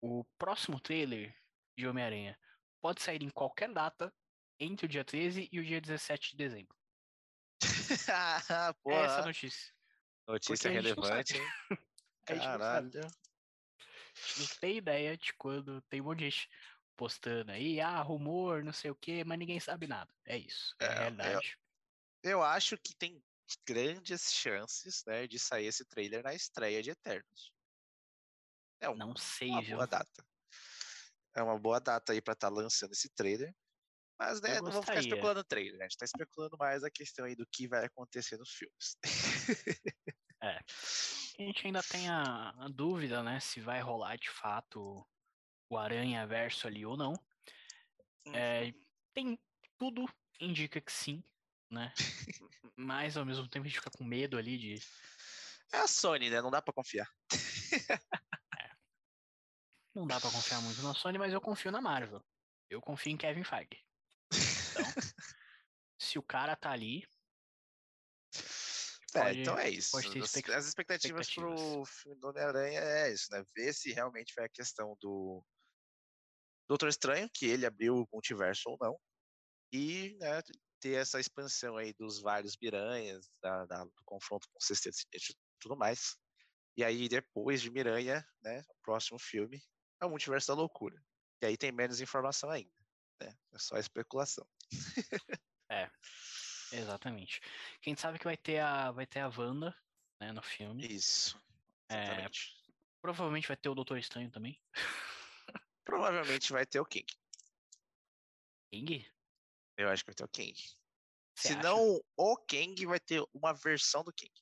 o 0.00 0.24
próximo 0.38 0.80
trailer 0.80 1.34
de 1.76 1.86
Homem-Aranha 1.86 2.38
pode 2.80 3.02
sair 3.02 3.22
em 3.22 3.30
qualquer 3.30 3.72
data 3.72 4.12
entre 4.58 4.86
o 4.86 4.88
dia 4.88 5.04
13 5.04 5.48
e 5.52 5.60
o 5.60 5.64
dia 5.64 5.80
17 5.80 6.30
de 6.30 6.36
dezembro. 6.36 6.76
é 8.86 9.04
essa 9.04 9.22
notícia. 9.22 9.72
Notícia 10.26 10.70
relevante, 10.70 11.36
hein? 11.36 11.42
Caralho. 12.24 13.00
Não 14.36 14.46
tem 14.60 14.76
ideia 14.76 15.16
de 15.16 15.32
quando 15.34 15.80
tem 15.82 16.00
um 16.00 16.04
monte 16.04 16.18
de 16.18 16.24
gente 16.30 16.48
postando 16.96 17.52
aí, 17.52 17.80
ah, 17.80 18.02
rumor, 18.02 18.64
não 18.64 18.72
sei 18.72 18.90
o 18.90 18.96
que, 18.96 19.24
mas 19.24 19.38
ninguém 19.38 19.60
sabe 19.60 19.86
nada. 19.86 20.12
É 20.26 20.36
isso, 20.36 20.74
é, 20.80 20.84
é 20.84 20.88
a 20.88 20.94
realidade. 20.94 21.58
Eu, 22.22 22.30
eu, 22.30 22.42
acho 22.42 22.76
que 22.76 22.94
tem 22.96 23.22
grandes 23.64 24.32
chances, 24.32 25.04
né, 25.06 25.26
de 25.26 25.38
sair 25.38 25.66
esse 25.66 25.84
trailer 25.84 26.24
na 26.24 26.34
estreia 26.34 26.82
de 26.82 26.90
Eternos. 26.90 27.52
É 28.80 28.88
uma, 28.88 29.06
não 29.06 29.16
sei, 29.16 29.50
uma 29.50 29.62
boa 29.62 29.86
data. 29.86 30.24
É 31.34 31.42
uma 31.42 31.58
boa 31.58 31.80
data 31.80 32.12
aí 32.12 32.20
para 32.20 32.32
estar 32.32 32.48
tá 32.48 32.54
lançando 32.54 32.92
esse 32.92 33.08
trailer. 33.10 33.54
Mas, 34.18 34.40
né, 34.40 34.60
não 34.60 34.70
vamos 34.70 34.86
ficar 34.86 34.98
especulando 34.98 35.40
o 35.40 35.44
trailer, 35.44 35.78
né? 35.78 35.84
A 35.84 35.88
gente 35.88 35.98
tá 35.98 36.04
especulando 36.04 36.56
mais 36.58 36.82
a 36.82 36.90
questão 36.90 37.24
aí 37.24 37.36
do 37.36 37.46
que 37.46 37.68
vai 37.68 37.84
acontecer 37.84 38.36
nos 38.36 38.50
filmes. 38.50 38.96
é. 40.42 40.58
A 41.38 41.42
gente 41.42 41.66
ainda 41.66 41.82
tem 41.84 42.08
a, 42.08 42.50
a, 42.50 42.68
dúvida, 42.68 43.22
né, 43.22 43.38
se 43.38 43.60
vai 43.60 43.80
rolar 43.80 44.16
de 44.16 44.28
fato 44.28 45.06
o 45.70 45.76
Aranha 45.76 46.26
Verso 46.26 46.66
ali 46.66 46.84
ou 46.84 46.96
não. 46.96 47.14
É, 48.34 48.72
tem 49.14 49.38
tudo 49.78 50.04
indica 50.40 50.80
que 50.80 50.92
sim, 50.92 51.22
né? 51.70 51.92
Mas 52.76 53.16
ao 53.16 53.24
mesmo 53.24 53.48
tempo 53.48 53.66
a 53.66 53.68
gente 53.68 53.78
fica 53.78 53.90
com 53.90 54.04
medo 54.04 54.36
ali 54.36 54.58
de. 54.58 54.74
É 55.72 55.78
a 55.78 55.86
Sony, 55.86 56.30
né? 56.30 56.40
Não 56.40 56.50
dá 56.50 56.62
para 56.62 56.74
confiar. 56.74 57.08
é. 59.94 59.98
Não 59.98 60.06
dá 60.06 60.20
para 60.20 60.30
confiar 60.30 60.60
muito 60.62 60.82
na 60.82 60.94
Sony, 60.94 61.18
mas 61.18 61.32
eu 61.32 61.40
confio 61.40 61.70
na 61.70 61.80
Marvel. 61.80 62.22
Eu 62.70 62.80
confio 62.80 63.12
em 63.12 63.16
Kevin 63.16 63.44
Feige. 63.44 63.84
Então, 64.32 64.84
se 65.98 66.18
o 66.18 66.22
cara 66.22 66.54
tá 66.54 66.70
ali. 66.70 67.06
É, 69.14 69.20
pode, 69.20 69.40
então 69.40 69.58
é 69.58 69.70
isso. 69.70 69.96
As, 69.96 70.04
expectativas, 70.04 70.66
expectativas 70.66 71.34
pro 71.34 71.84
filme 71.86 72.20
do 72.20 72.28
Homem-Aranha 72.28 72.80
é 72.80 73.12
isso, 73.12 73.26
né? 73.30 73.42
Ver 73.56 73.72
se 73.72 73.92
realmente 73.92 74.34
vai 74.36 74.44
a 74.44 74.50
questão 74.50 74.96
do 75.00 75.42
Doutor 76.68 76.88
Estranho, 76.88 77.30
que 77.32 77.46
ele 77.46 77.64
abriu 77.64 77.96
o 77.96 78.08
multiverso 78.12 78.68
ou 78.68 78.76
não, 78.80 79.00
e 79.72 80.16
né, 80.20 80.42
ter 80.80 80.96
essa 80.96 81.18
expansão 81.18 81.76
aí 81.78 81.94
dos 81.94 82.20
vários 82.20 82.56
Miranhas, 82.60 83.30
da, 83.42 83.64
da, 83.64 83.84
do 83.84 84.04
confronto 84.04 84.46
com 84.52 84.58
o 84.58 84.62
Sexteto 84.62 84.96
e 85.14 85.34
tudo 85.58 85.76
mais. 85.76 86.16
E 86.76 86.84
aí, 86.84 87.08
depois 87.08 87.60
de 87.62 87.70
Miranha, 87.70 88.24
né, 88.42 88.62
o 88.68 88.74
próximo 88.82 89.18
filme 89.18 89.60
é 90.00 90.06
o 90.06 90.10
Multiverso 90.10 90.48
da 90.48 90.54
Loucura. 90.54 91.02
E 91.42 91.46
aí 91.46 91.56
tem 91.56 91.72
menos 91.72 92.00
informação 92.00 92.50
ainda. 92.50 92.70
Né? 93.20 93.36
É 93.52 93.58
só 93.58 93.76
especulação. 93.78 94.46
é, 95.70 95.90
exatamente. 96.72 97.40
Quem 97.80 97.96
sabe 97.96 98.18
que 98.18 98.24
vai 98.24 98.36
ter 98.36 98.60
a, 98.60 98.90
vai 98.90 99.06
ter 99.06 99.20
a 99.20 99.28
Wanda 99.28 99.74
né, 100.20 100.32
no 100.32 100.42
filme. 100.42 100.86
Isso. 100.86 101.40
É, 101.88 102.28
provavelmente 103.00 103.48
vai 103.48 103.56
ter 103.56 103.68
o 103.68 103.74
Doutor 103.74 103.98
Estranho 103.98 104.30
também. 104.30 104.60
provavelmente 105.84 106.52
vai 106.52 106.66
ter 106.66 106.80
o 106.80 106.84
King. 106.84 107.06
King? 108.70 109.10
Eu 109.76 109.88
acho 109.88 110.04
que 110.04 110.10
vai 110.10 110.14
ter 110.14 110.24
o 110.24 110.28
King. 110.28 110.60
Você 111.34 111.48
Se 111.48 111.54
acha? 111.54 111.62
não 111.62 112.00
o 112.16 112.36
King, 112.36 112.84
vai 112.84 113.00
ter 113.00 113.24
uma 113.32 113.52
versão 113.54 114.02
do 114.02 114.12
King. 114.12 114.32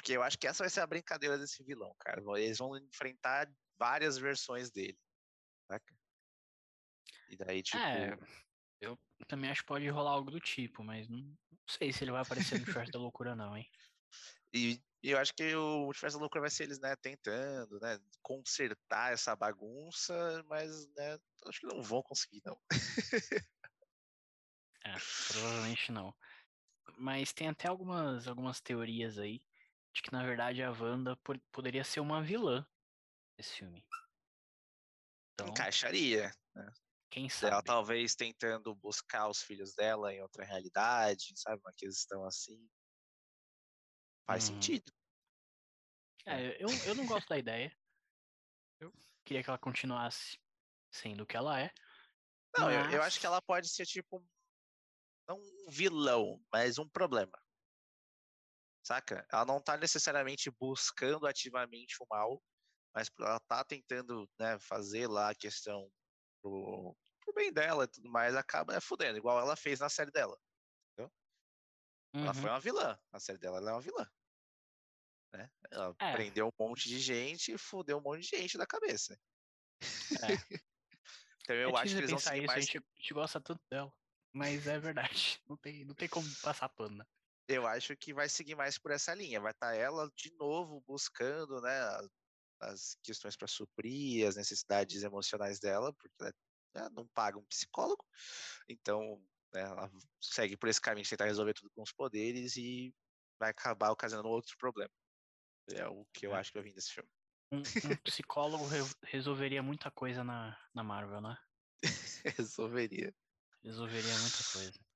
Porque 0.00 0.12
eu 0.12 0.22
acho 0.22 0.38
que 0.38 0.46
essa 0.46 0.62
vai 0.62 0.70
ser 0.70 0.80
a 0.80 0.86
brincadeira 0.86 1.36
desse 1.36 1.62
vilão, 1.62 1.94
cara. 1.98 2.22
Eles 2.38 2.56
vão 2.56 2.74
enfrentar 2.78 3.52
várias 3.78 4.16
versões 4.16 4.70
dele. 4.70 4.98
Saca? 5.70 5.94
E 7.28 7.36
daí, 7.36 7.62
tipo. 7.62 7.76
É, 7.76 8.16
eu 8.80 8.98
também 9.28 9.50
acho 9.50 9.60
que 9.60 9.66
pode 9.66 9.86
rolar 9.90 10.12
algo 10.12 10.30
do 10.30 10.40
tipo, 10.40 10.82
mas 10.82 11.06
não, 11.06 11.18
não 11.18 11.36
sei 11.68 11.92
se 11.92 12.02
ele 12.02 12.12
vai 12.12 12.22
aparecer 12.22 12.58
no 12.58 12.64
Short 12.66 12.90
da 12.90 12.98
Loucura, 12.98 13.36
não, 13.36 13.54
hein? 13.54 13.70
E 14.54 14.80
e 15.02 15.10
eu 15.12 15.18
acho 15.18 15.34
que 15.34 15.54
o 15.54 15.84
Multiverso 15.84 16.18
da 16.18 16.20
Loucura 16.20 16.42
vai 16.42 16.50
ser 16.50 16.64
eles, 16.64 16.78
né, 16.78 16.94
tentando, 16.96 17.80
né, 17.80 17.98
consertar 18.20 19.14
essa 19.14 19.34
bagunça, 19.34 20.44
mas, 20.46 20.86
né, 20.94 21.18
acho 21.46 21.60
que 21.60 21.66
não 21.66 21.82
vão 21.82 22.02
conseguir, 22.02 22.42
não. 22.44 22.60
é, 24.84 24.94
provavelmente 25.28 25.90
não. 25.90 26.14
Mas 26.98 27.32
tem 27.32 27.48
até 27.48 27.66
algumas, 27.66 28.28
algumas 28.28 28.60
teorias 28.60 29.16
aí 29.16 29.42
de 29.92 30.02
que, 30.02 30.12
na 30.12 30.24
verdade, 30.24 30.62
a 30.62 30.70
Wanda 30.70 31.16
poderia 31.52 31.84
ser 31.84 32.00
uma 32.00 32.22
vilã 32.22 32.66
desse 33.36 33.56
filme. 33.56 33.84
Então, 35.34 35.48
Encaixaria, 35.48 36.30
né? 36.54 36.72
Quem 37.10 37.28
sabe? 37.28 37.52
Ela 37.52 37.62
talvez 37.62 38.14
tentando 38.14 38.74
buscar 38.76 39.28
os 39.28 39.42
filhos 39.42 39.74
dela 39.74 40.14
em 40.14 40.22
outra 40.22 40.44
realidade, 40.44 41.32
sabe? 41.36 41.60
Uma 41.60 41.72
questão 41.72 42.24
assim. 42.24 42.68
Faz 44.26 44.44
hum. 44.44 44.54
sentido. 44.54 44.92
É, 46.24 46.62
eu, 46.62 46.68
eu 46.86 46.94
não 46.94 47.06
gosto 47.06 47.28
da 47.28 47.38
ideia. 47.38 47.76
Eu 48.78 48.92
queria 49.24 49.42
que 49.42 49.50
ela 49.50 49.58
continuasse 49.58 50.38
sendo 50.92 51.22
o 51.22 51.26
que 51.26 51.36
ela 51.36 51.60
é. 51.60 51.72
Não, 52.56 52.66
mas... 52.66 52.86
eu, 52.86 52.98
eu 52.98 53.02
acho 53.02 53.18
que 53.18 53.26
ela 53.26 53.42
pode 53.42 53.68
ser 53.68 53.86
tipo. 53.86 54.24
Não 55.28 55.36
um 55.36 55.70
vilão, 55.70 56.40
mas 56.52 56.78
um 56.78 56.88
problema. 56.88 57.36
Saca? 58.90 59.24
Ela 59.32 59.44
não 59.44 59.60
tá 59.60 59.76
necessariamente 59.76 60.50
buscando 60.50 61.24
ativamente 61.24 61.94
o 62.00 62.06
mal, 62.10 62.42
mas 62.92 63.08
ela 63.20 63.38
tá 63.38 63.64
tentando 63.64 64.28
né, 64.36 64.58
fazer 64.58 65.06
lá 65.06 65.30
a 65.30 65.34
questão 65.34 65.88
pro, 66.42 66.96
pro 67.20 67.32
bem 67.32 67.52
dela 67.52 67.84
e 67.84 67.86
tudo 67.86 68.10
mais, 68.10 68.34
acaba 68.34 68.74
é, 68.74 68.80
fudendo, 68.80 69.16
igual 69.16 69.38
ela 69.38 69.54
fez 69.54 69.78
na 69.78 69.88
série 69.88 70.10
dela. 70.10 70.36
Entendeu? 70.90 71.12
Uhum. 72.16 72.24
Ela 72.24 72.34
foi 72.34 72.44
uhum. 72.46 72.50
uma 72.50 72.60
vilã. 72.60 72.98
Na 73.12 73.20
série 73.20 73.38
dela 73.38 73.58
ela 73.58 73.70
é 73.70 73.74
uma 73.74 73.80
vilã. 73.80 74.10
Né? 75.34 75.50
Ela 75.70 75.94
é. 76.00 76.12
prendeu 76.12 76.48
um 76.48 76.64
monte 76.64 76.88
de 76.88 76.98
gente 76.98 77.52
e 77.52 77.58
fudeu 77.58 77.98
um 77.98 78.02
monte 78.02 78.22
de 78.22 78.36
gente 78.36 78.58
da 78.58 78.66
cabeça. 78.66 79.16
É. 79.80 79.80
Então 81.42 81.56
eu 81.56 81.70
é 81.70 81.80
acho 81.80 81.94
que 81.94 81.98
eles 81.98 82.10
vão 82.10 82.18
seguir 82.18 82.38
isso, 82.38 82.46
mais... 82.46 82.58
a, 82.58 82.60
gente, 82.60 82.78
a 82.78 83.00
gente 83.00 83.14
gosta 83.14 83.40
tanto 83.40 83.60
dela. 83.68 83.92
Mas 84.32 84.68
é 84.68 84.78
verdade. 84.78 85.40
Não 85.48 85.56
tem, 85.56 85.84
não 85.84 85.94
tem 85.96 86.08
como 86.08 86.28
passar 86.42 86.68
pano. 86.68 86.98
Né? 86.98 87.04
Eu 87.50 87.66
acho 87.66 87.96
que 87.96 88.14
vai 88.14 88.28
seguir 88.28 88.54
mais 88.54 88.78
por 88.78 88.92
essa 88.92 89.14
linha. 89.14 89.40
Vai 89.40 89.52
estar 89.52 89.72
tá 89.72 89.74
ela 89.74 90.10
de 90.16 90.32
novo 90.36 90.82
buscando, 90.86 91.60
né, 91.60 91.80
as 92.60 92.96
questões 93.02 93.36
para 93.36 93.48
suprir 93.48 94.26
as 94.26 94.36
necessidades 94.36 95.02
emocionais 95.02 95.58
dela, 95.58 95.92
porque 95.94 96.14
ela 96.74 96.88
né, 96.88 96.88
não 96.94 97.08
paga 97.08 97.38
um 97.38 97.44
psicólogo. 97.46 98.04
Então, 98.68 99.20
né, 99.52 99.62
ela 99.62 99.90
segue 100.20 100.56
por 100.56 100.68
esse 100.68 100.80
caminho 100.80 101.04
de 101.04 101.10
tentar 101.10 101.24
resolver 101.24 101.54
tudo 101.54 101.70
com 101.70 101.82
os 101.82 101.92
poderes 101.92 102.56
e 102.56 102.94
vai 103.38 103.50
acabar 103.50 103.90
ocasionando 103.90 104.28
outro 104.28 104.56
problema. 104.56 104.92
É 105.72 105.86
o 105.88 106.06
que 106.12 106.26
eu 106.26 106.34
é. 106.34 106.38
acho 106.38 106.52
que 106.52 106.58
eu 106.58 106.62
vim 106.62 106.72
desse 106.72 106.92
filme. 106.92 107.08
Um, 107.52 107.58
um 107.58 107.62
psicólogo 108.04 108.66
re 108.66 108.78
resolveria 109.04 109.62
muita 109.62 109.90
coisa 109.90 110.22
na, 110.22 110.56
na 110.72 110.84
Marvel, 110.84 111.20
né? 111.20 111.36
resolveria. 112.38 113.12
Resolveria 113.62 114.18
muita 114.18 114.44
coisa. 114.52 114.89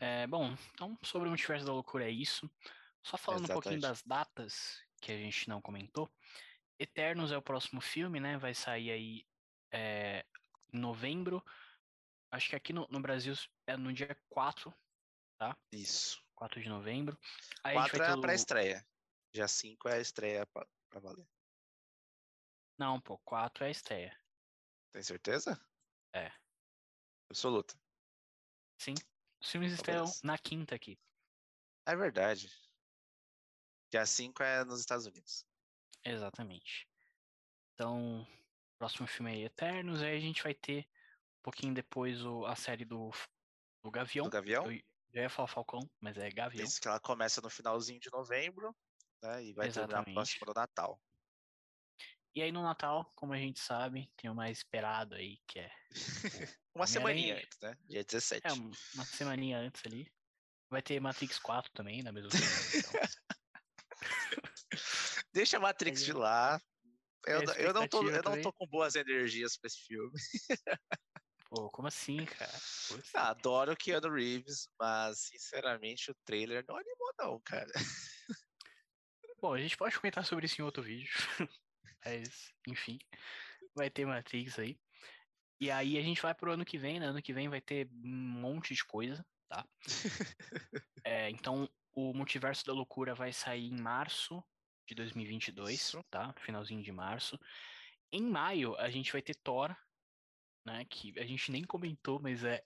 É, 0.00 0.26
bom, 0.26 0.56
então 0.72 0.98
sobre 1.02 1.28
o 1.28 1.30
Multiverso 1.30 1.66
da 1.66 1.72
Loucura 1.72 2.06
é 2.06 2.10
isso. 2.10 2.50
Só 3.02 3.18
falando 3.18 3.44
Exatamente. 3.44 3.58
um 3.58 3.62
pouquinho 3.62 3.80
das 3.82 4.02
datas 4.02 4.82
que 5.00 5.12
a 5.12 5.16
gente 5.16 5.46
não 5.48 5.60
comentou. 5.60 6.10
Eternos 6.78 7.30
é 7.30 7.36
o 7.36 7.42
próximo 7.42 7.82
filme, 7.82 8.18
né? 8.18 8.38
Vai 8.38 8.54
sair 8.54 8.90
aí 8.90 9.26
é, 9.70 10.24
em 10.72 10.78
novembro. 10.78 11.44
Acho 12.30 12.48
que 12.48 12.56
aqui 12.56 12.72
no, 12.72 12.88
no, 12.90 13.00
Brasil 13.00 13.34
é 13.66 13.76
no 13.76 13.92
dia 13.92 14.16
4, 14.30 14.74
tá? 15.38 15.54
Isso. 15.70 16.22
4 16.34 16.62
de 16.62 16.68
novembro. 16.70 17.18
Aí 17.62 17.74
4 17.74 18.02
é 18.02 18.10
a 18.10 18.18
pré-estreia. 18.18 18.86
Dia 19.34 19.46
5 19.46 19.88
é 19.88 19.94
a 19.94 20.00
estreia 20.00 20.46
pra, 20.46 20.66
pra 20.88 21.00
valer. 21.00 21.28
Não, 22.78 22.98
pô, 22.98 23.18
4 23.18 23.64
é 23.64 23.68
a 23.68 23.70
estreia. 23.70 24.18
Tem 24.92 25.02
certeza? 25.02 25.60
É. 26.14 26.32
Absoluta. 27.28 27.78
Sim. 28.78 28.94
Os 29.40 29.50
filmes 29.50 29.72
estreiam 29.72 30.04
na 30.22 30.36
quinta 30.36 30.74
aqui. 30.74 30.98
É 31.86 31.96
verdade. 31.96 32.52
Dia 33.90 34.06
5 34.06 34.42
é 34.42 34.64
nos 34.64 34.80
Estados 34.80 35.06
Unidos. 35.06 35.44
Exatamente. 36.04 36.88
Então, 37.74 38.26
próximo 38.78 39.06
filme 39.06 39.32
é 39.32 39.44
Eternos, 39.44 40.02
aí 40.02 40.16
a 40.16 40.20
gente 40.20 40.42
vai 40.42 40.54
ter 40.54 40.86
um 41.38 41.42
pouquinho 41.42 41.74
depois 41.74 42.24
o, 42.24 42.44
a 42.44 42.54
série 42.54 42.84
do, 42.84 43.10
do 43.82 43.90
Gavião. 43.90 44.24
Do 44.26 44.30
Gavião? 44.30 44.70
Eu, 44.70 44.80
eu 45.12 45.22
ia 45.22 45.30
falar 45.30 45.48
Falcão, 45.48 45.90
mas 46.00 46.16
é 46.16 46.30
Gavião. 46.30 46.64
Isso 46.64 46.80
que 46.80 46.86
ela 46.86 47.00
começa 47.00 47.40
no 47.40 47.50
finalzinho 47.50 47.98
de 47.98 48.10
novembro, 48.12 48.76
né? 49.22 49.44
E 49.44 49.52
vai 49.52 49.66
Exatamente. 49.66 50.04
terminar 50.04 50.14
próximo 50.14 50.46
do 50.46 50.54
Natal. 50.54 51.00
E 52.34 52.42
aí 52.42 52.52
no 52.52 52.62
Natal, 52.62 53.10
como 53.16 53.32
a 53.32 53.36
gente 53.36 53.58
sabe, 53.58 54.08
tem 54.16 54.30
o 54.30 54.34
mais 54.34 54.58
esperado 54.58 55.14
aí, 55.14 55.38
que 55.48 55.58
é. 55.58 55.70
uma 56.74 56.86
semaninha 56.86 57.36
antes, 57.36 57.58
né? 57.60 57.76
Dia 57.88 58.04
17. 58.04 58.46
É, 58.46 58.52
uma 58.52 59.04
semaninha 59.04 59.58
antes 59.58 59.82
ali. 59.84 60.10
Vai 60.70 60.80
ter 60.80 61.00
Matrix 61.00 61.38
4 61.40 61.72
também, 61.72 62.02
na 62.02 62.12
mesma 62.12 62.30
então. 62.78 63.00
Deixa 65.32 65.56
a 65.56 65.60
Matrix 65.60 66.04
de 66.04 66.12
lá. 66.12 66.60
Eu, 67.26 67.42
eu, 67.54 67.74
não 67.74 67.86
tô, 67.88 68.08
eu 68.08 68.22
não 68.22 68.40
tô 68.40 68.52
com 68.52 68.66
boas 68.66 68.94
energias 68.94 69.56
pra 69.56 69.66
esse 69.66 69.80
filme. 69.80 70.12
Pô, 71.50 71.68
como 71.70 71.88
assim, 71.88 72.24
cara? 72.24 72.50
Assim? 72.50 73.00
Adoro 73.14 73.72
o 73.72 73.76
Keanu 73.76 74.08
Reeves, 74.08 74.68
mas 74.78 75.18
sinceramente 75.18 76.12
o 76.12 76.14
trailer 76.24 76.64
não 76.68 76.76
animou, 76.76 77.12
não, 77.18 77.40
cara. 77.40 77.70
Bom, 79.40 79.54
a 79.54 79.58
gente 79.58 79.76
pode 79.76 79.98
comentar 79.98 80.24
sobre 80.24 80.46
isso 80.46 80.60
em 80.60 80.64
outro 80.64 80.82
vídeo. 80.82 81.10
Mas, 82.04 82.52
enfim, 82.66 82.98
vai 83.74 83.90
ter 83.90 84.06
Matrix 84.06 84.58
aí. 84.58 84.78
E 85.60 85.70
aí 85.70 85.98
a 85.98 86.02
gente 86.02 86.22
vai 86.22 86.34
pro 86.34 86.52
ano 86.52 86.64
que 86.64 86.78
vem, 86.78 86.98
né? 86.98 87.06
Ano 87.06 87.22
que 87.22 87.32
vem 87.32 87.48
vai 87.48 87.60
ter 87.60 87.88
um 88.02 88.08
monte 88.08 88.74
de 88.74 88.84
coisa, 88.84 89.24
tá? 89.48 89.66
é, 91.04 91.28
então, 91.28 91.68
o 91.92 92.14
Multiverso 92.14 92.64
da 92.64 92.72
Loucura 92.72 93.14
vai 93.14 93.32
sair 93.32 93.68
em 93.68 93.80
março 93.80 94.42
de 94.88 94.94
2022, 94.94 95.74
Isso. 95.74 96.02
tá? 96.10 96.32
Finalzinho 96.38 96.82
de 96.82 96.90
março. 96.90 97.38
Em 98.10 98.22
maio, 98.22 98.74
a 98.76 98.88
gente 98.90 99.12
vai 99.12 99.20
ter 99.20 99.34
Thor, 99.34 99.76
né? 100.64 100.84
Que 100.86 101.18
a 101.18 101.26
gente 101.26 101.52
nem 101.52 101.62
comentou, 101.62 102.18
mas 102.18 102.42
é 102.42 102.64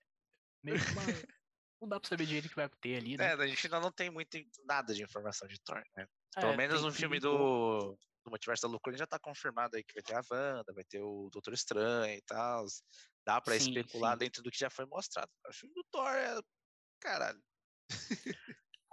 meio 0.63 0.79
que 0.79 0.91
uma... 0.93 1.03
não 1.81 1.89
dá 1.89 2.01
pra 2.01 2.09
saber 2.09 2.27
direito 2.27 2.47
o 2.47 2.49
que 2.49 2.57
vai 2.57 2.69
ter 2.81 2.97
ali, 2.97 3.17
né? 3.17 3.27
É, 3.27 3.33
a 3.33 3.47
gente 3.47 3.67
ainda 3.67 3.81
não 3.81 3.93
tem 3.93 4.09
muito 4.09 4.39
nada 4.65 4.95
de 4.95 5.03
informação 5.03 5.49
de 5.49 5.61
Thor, 5.61 5.83
né? 5.97 6.07
Pelo 6.35 6.53
é, 6.53 6.57
menos 6.57 6.83
no 6.83 6.93
filme 6.93 7.21
do, 7.21 7.97
do 8.25 8.31
Multiverso 8.31 8.63
da 8.63 8.69
Loucura 8.69 8.97
já 8.97 9.07
tá 9.07 9.19
confirmado 9.19 9.77
aí 9.77 9.85
que 9.85 9.95
vai 9.95 10.03
ter 10.03 10.15
a 10.15 10.23
Wanda, 10.31 10.73
vai 10.73 10.85
ter 10.85 11.01
o 11.01 11.29
Doutor 11.31 11.53
Estranho 11.53 12.15
e 12.15 12.23
tal. 12.23 12.65
Dá 13.25 13.41
pra 13.41 13.59
sim, 13.59 13.71
especular 13.71 14.15
sim. 14.15 14.19
dentro 14.19 14.43
do 14.43 14.51
que 14.51 14.59
já 14.59 14.71
foi 14.71 14.87
mostrado. 14.87 15.31
O 15.49 15.53
filme 15.53 15.75
do 15.75 15.85
Thor 15.85 16.09
é. 16.09 16.41
Caralho. 17.01 17.43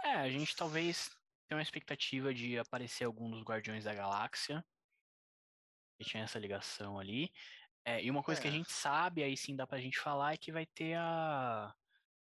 é, 0.04 0.16
a 0.16 0.30
gente 0.30 0.56
talvez 0.56 1.10
tenha 1.48 1.58
uma 1.58 1.64
expectativa 1.64 2.34
de 2.34 2.58
aparecer 2.58 3.06
algum 3.06 3.30
dos 3.30 3.44
Guardiões 3.44 3.84
da 3.84 3.94
Galáxia. 3.94 4.64
Que 6.00 6.06
tinha 6.06 6.24
essa 6.24 6.40
ligação 6.40 7.00
ali. 7.00 7.32
É, 7.86 8.04
e 8.04 8.12
uma 8.12 8.24
coisa 8.24 8.40
é. 8.40 8.42
que 8.42 8.48
a 8.48 8.52
é. 8.52 8.54
gente 8.54 8.72
sabe, 8.72 9.24
aí 9.24 9.36
sim 9.36 9.56
dá 9.56 9.66
pra 9.66 9.80
gente 9.80 10.00
falar, 10.00 10.34
é 10.34 10.38
que 10.38 10.52
vai 10.52 10.66
ter 10.66 10.96
a, 10.96 11.74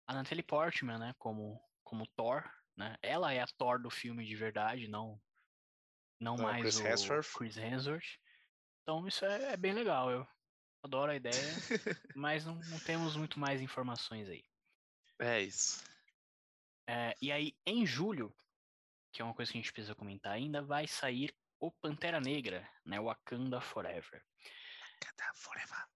a 0.07 0.15
Natalie 0.15 0.43
Portman, 0.43 0.99
né, 0.99 1.15
como, 1.19 1.61
como 1.83 2.07
Thor, 2.09 2.45
né? 2.79 2.97
Ela 3.03 3.33
é 3.33 3.41
a 3.41 3.47
Thor 3.47 3.83
do 3.83 3.91
filme 3.91 4.25
de 4.25 4.37
verdade, 4.37 4.87
não 4.87 5.21
não, 6.21 6.37
não 6.37 6.45
mais 6.45 6.63
Chris 6.63 6.79
o 6.79 6.87
Hemsworth. 6.87 7.33
Chris 7.37 7.57
Hemsworth. 7.57 8.19
Então 8.83 9.07
isso 9.07 9.25
é, 9.25 9.53
é, 9.53 9.57
bem 9.57 9.73
legal, 9.73 10.11
eu 10.11 10.27
adoro 10.83 11.11
a 11.11 11.17
ideia, 11.17 11.35
mas 12.17 12.47
não, 12.47 12.55
não, 12.55 12.79
temos 12.81 13.17
muito 13.17 13.39
mais 13.39 13.61
informações 13.61 14.29
aí. 14.29 14.45
É 15.19 15.41
isso. 15.41 15.85
É, 16.89 17.15
e 17.21 17.31
aí, 17.31 17.55
em 17.67 17.85
julho, 17.85 18.35
que 19.13 19.21
é 19.21 19.25
uma 19.25 19.35
coisa 19.35 19.51
que 19.51 19.59
a 19.59 19.61
gente 19.61 19.73
precisa 19.73 19.95
comentar 19.95 20.33
ainda, 20.33 20.63
vai 20.63 20.87
sair 20.87 21.35
o 21.61 21.71
Pantera 21.71 22.21
Negra, 22.21 22.67
né? 22.85 23.01
Wakanda 23.01 23.61
Forever. 23.61 24.25
Wakanda 24.93 25.35
Forever. 25.35 25.87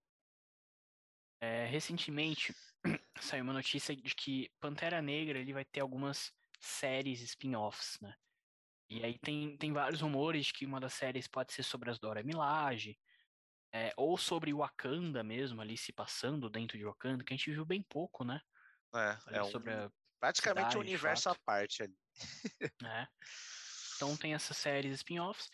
É, 1.41 1.65
recentemente 1.65 2.53
saiu 3.19 3.43
uma 3.43 3.53
notícia 3.53 3.95
de 3.95 4.13
que 4.15 4.51
Pantera 4.59 5.01
Negra 5.01 5.39
ele 5.39 5.53
vai 5.53 5.65
ter 5.65 5.79
algumas 5.79 6.31
séries 6.63 7.21
spin-offs, 7.21 7.99
né? 8.01 8.15
E 8.89 9.03
aí 9.03 9.17
tem, 9.19 9.57
tem 9.57 9.73
vários 9.73 10.01
rumores 10.01 10.51
que 10.51 10.65
uma 10.65 10.79
das 10.79 10.93
séries 10.93 11.27
pode 11.27 11.51
ser 11.51 11.63
sobre 11.63 11.89
as 11.89 11.99
Dora 11.99 12.23
Milaje, 12.23 12.97
é, 13.73 13.91
ou 13.97 14.17
sobre 14.17 14.53
Wakanda 14.53 15.23
mesmo, 15.23 15.61
ali 15.61 15.75
se 15.75 15.91
passando 15.91 16.49
dentro 16.49 16.77
de 16.77 16.85
Wakanda, 16.85 17.23
que 17.23 17.33
a 17.33 17.37
gente 17.37 17.51
viu 17.51 17.65
bem 17.65 17.81
pouco, 17.81 18.23
né? 18.23 18.39
É, 18.93 19.37
é 19.37 19.43
um, 19.43 19.51
praticamente 20.19 20.67
cidade, 20.67 20.77
um 20.77 20.81
universo 20.81 21.29
à 21.29 21.35
parte 21.43 21.83
ali. 21.83 21.97
é. 22.85 23.07
Então 23.95 24.15
tem 24.15 24.33
essas 24.33 24.55
séries 24.57 24.95
spin-offs, 24.95 25.49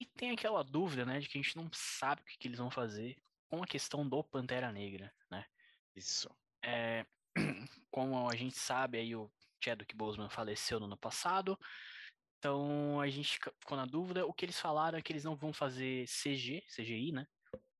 e 0.00 0.06
tem 0.06 0.32
aquela 0.32 0.62
dúvida, 0.62 1.06
né, 1.06 1.20
de 1.20 1.28
que 1.28 1.38
a 1.38 1.42
gente 1.42 1.56
não 1.56 1.70
sabe 1.72 2.22
o 2.22 2.24
que, 2.24 2.36
que 2.36 2.48
eles 2.48 2.58
vão 2.58 2.70
fazer 2.70 3.16
com 3.48 3.62
a 3.62 3.66
questão 3.66 4.06
do 4.08 4.22
Pantera 4.24 4.72
Negra, 4.72 5.12
né? 5.30 5.46
Isso. 5.94 6.28
É, 6.62 7.06
como 7.90 8.28
a 8.28 8.34
gente 8.34 8.58
sabe, 8.58 8.98
aí 8.98 9.14
o 9.14 9.30
Chadwick 9.62 9.94
Boseman 9.94 10.28
faleceu 10.28 10.78
no 10.80 10.86
ano 10.86 10.96
passado, 10.96 11.58
então 12.38 13.00
a 13.00 13.08
gente 13.08 13.38
ficou 13.60 13.76
na 13.76 13.86
dúvida. 13.86 14.26
O 14.26 14.32
que 14.32 14.44
eles 14.44 14.58
falaram 14.58 14.98
é 14.98 15.02
que 15.02 15.12
eles 15.12 15.22
não 15.22 15.36
vão 15.36 15.52
fazer 15.52 16.06
CG, 16.06 16.64
CGI, 16.74 17.12
né? 17.12 17.26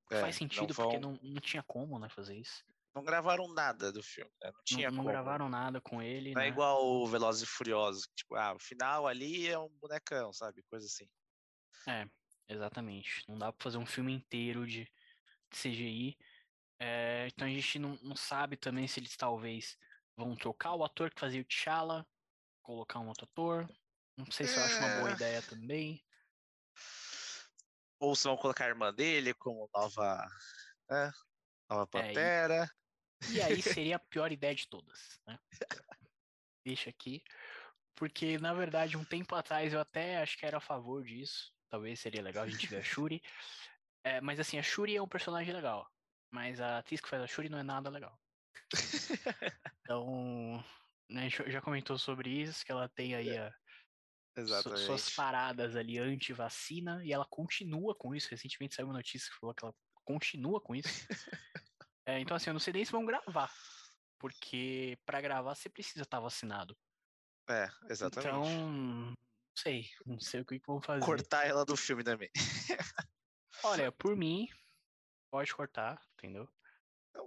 É, 0.09 0.21
Faz 0.21 0.37
sentido, 0.37 0.67
não 0.69 0.73
vão... 0.73 0.85
porque 0.85 0.99
não, 0.99 1.19
não 1.21 1.41
tinha 1.41 1.61
como 1.63 1.99
né, 1.99 2.07
fazer 2.07 2.37
isso. 2.37 2.63
Não 2.95 3.03
gravaram 3.03 3.51
nada 3.51 3.91
do 3.91 4.01
filme, 4.01 4.31
né? 4.41 4.51
Não 4.53 4.63
tinha 4.63 4.89
não, 4.89 4.97
não 4.97 5.05
gravaram 5.05 5.49
nada 5.49 5.81
com 5.81 6.01
ele. 6.01 6.33
Não 6.33 6.41
é 6.41 6.45
né? 6.45 6.49
é 6.49 6.51
igual 6.51 6.85
o 6.85 7.07
Velozes 7.07 7.41
e 7.41 7.45
Furiosos, 7.45 8.07
tipo, 8.15 8.35
ah, 8.35 8.53
o 8.53 8.59
final 8.59 9.05
ali 9.05 9.49
é 9.49 9.57
um 9.57 9.69
bonecão, 9.81 10.31
sabe? 10.31 10.63
Coisa 10.69 10.85
assim. 10.85 11.09
É, 11.87 12.07
exatamente. 12.47 13.25
Não 13.27 13.37
dá 13.37 13.51
pra 13.51 13.63
fazer 13.63 13.77
um 13.77 13.85
filme 13.85 14.13
inteiro 14.13 14.65
de, 14.65 14.89
de 15.51 15.57
CGI. 15.57 16.17
É, 16.79 17.27
então 17.27 17.47
a 17.47 17.49
gente 17.49 17.79
não, 17.79 17.97
não 18.01 18.15
sabe 18.15 18.55
também 18.55 18.87
se 18.87 18.99
eles 18.99 19.17
talvez 19.17 19.77
vão 20.15 20.35
trocar 20.35 20.73
o 20.75 20.83
ator 20.83 21.11
que 21.11 21.19
fazia 21.19 21.41
o 21.41 21.45
T'Challa, 21.45 22.07
colocar 22.61 22.99
um 22.99 23.07
outro 23.07 23.25
ator. 23.25 23.67
Não 24.17 24.29
sei 24.31 24.47
se 24.47 24.57
eu 24.57 24.63
acho 24.63 24.77
uma 24.77 24.99
boa 24.99 25.09
é. 25.11 25.13
ideia 25.13 25.41
também. 25.41 26.03
Ou 27.99 28.15
se 28.15 28.25
vão 28.25 28.37
colocar 28.37 28.65
a 28.65 28.69
irmã 28.69 28.93
dele 28.93 29.33
como 29.33 29.69
nova, 29.73 30.27
né? 30.89 31.11
nova 31.69 31.87
Pantera. 31.87 32.69
É, 33.23 33.27
e... 33.27 33.35
e... 33.35 33.41
aí 33.41 33.61
seria 33.61 33.95
a 33.95 33.99
pior 33.99 34.31
ideia 34.31 34.53
de 34.53 34.67
todas, 34.67 35.19
né? 35.25 35.39
Deixa 36.65 36.89
aqui. 36.89 37.23
Porque, 37.95 38.37
na 38.39 38.53
verdade, 38.53 38.97
um 38.97 39.03
tempo 39.03 39.35
atrás 39.35 39.73
eu 39.73 39.79
até 39.79 40.17
acho 40.17 40.37
que 40.37 40.45
era 40.45 40.57
a 40.57 40.61
favor 40.61 41.03
disso. 41.03 41.53
Talvez 41.69 41.99
seria 41.99 42.21
legal 42.21 42.43
a 42.43 42.47
gente 42.47 42.67
ver 42.67 42.77
a 42.77 42.83
Shuri. 42.83 43.21
É, 44.05 44.19
mas 44.19 44.37
assim, 44.37 44.59
a 44.59 44.61
Shuri 44.61 44.97
é 44.97 45.01
um 45.01 45.07
personagem 45.07 45.53
legal. 45.53 45.89
Mas 46.29 46.59
a 46.59 46.79
atriz 46.79 46.99
que 46.99 47.07
faz 47.07 47.23
a 47.23 47.25
Shuri 47.25 47.47
não 47.47 47.57
é 47.57 47.63
nada 47.63 47.89
legal. 47.89 48.19
Então, 49.81 50.63
né, 51.09 51.29
já 51.29 51.61
comentou 51.61 51.97
sobre 51.97 52.29
isso, 52.29 52.65
que 52.65 52.71
ela 52.71 52.89
tem 52.89 53.15
aí 53.15 53.37
a, 53.37 53.53
Exatamente. 54.35 54.81
suas 54.81 55.09
paradas 55.11 55.75
ali 55.75 55.99
anti-vacina 55.99 57.03
e 57.03 57.13
ela 57.13 57.25
continua 57.25 57.95
com 57.95 58.15
isso. 58.15 58.29
Recentemente 58.29 58.75
saiu 58.75 58.87
uma 58.87 58.95
notícia 58.95 59.29
que 59.31 59.39
falou 59.39 59.53
que 59.53 59.63
ela 59.63 59.75
continua 60.03 60.59
com 60.61 60.75
isso. 60.75 61.07
É, 62.05 62.19
então, 62.19 62.35
assim, 62.35 62.49
eu 62.49 62.53
não 62.53 62.59
sei 62.59 62.73
nem 62.73 62.83
se 62.83 62.91
vão 62.91 63.05
gravar. 63.05 63.49
Porque 64.19 64.99
para 65.05 65.21
gravar 65.21 65.55
você 65.55 65.69
precisa 65.69 66.01
estar 66.01 66.19
vacinado. 66.19 66.77
É, 67.49 67.69
exatamente. 67.89 68.27
Então, 68.27 68.43
não 68.45 69.15
sei. 69.55 69.89
Não 70.05 70.19
sei 70.19 70.41
o 70.41 70.45
que, 70.45 70.59
que 70.59 70.67
vão 70.67 70.81
fazer. 70.81 71.05
Cortar 71.05 71.47
ela 71.47 71.63
do 71.63 71.77
filme 71.77 72.03
também. 72.03 72.29
Olha, 73.63 73.89
por 73.89 74.17
mim, 74.17 74.49
pode 75.31 75.53
cortar, 75.55 76.01
entendeu? 76.13 76.49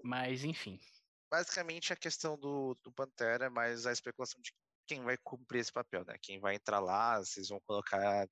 Mas, 0.02 0.44
enfim. 0.44 0.78
Basicamente, 1.30 1.92
a 1.92 1.96
questão 1.96 2.38
do, 2.38 2.78
do 2.82 2.92
Pantera 2.92 3.46
é 3.46 3.48
mais 3.48 3.86
a 3.86 3.92
especulação 3.92 4.40
de 4.40 4.52
quem 4.86 5.02
vai 5.02 5.16
cumprir 5.18 5.60
esse 5.60 5.72
papel, 5.72 6.04
né? 6.04 6.16
Quem 6.22 6.38
vai 6.38 6.54
entrar 6.54 6.78
lá, 6.78 7.18
vocês 7.18 7.48
vão 7.48 7.60
colocar. 7.66 8.28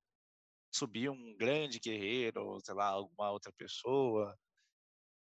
subir 0.72 1.09
um 1.09 1.37
grande 1.37 1.78
guerreiro, 1.80 2.61
sei 2.64 2.74
lá, 2.74 2.87
alguma 2.87 3.30
outra 3.30 3.52
pessoa. 3.52 4.38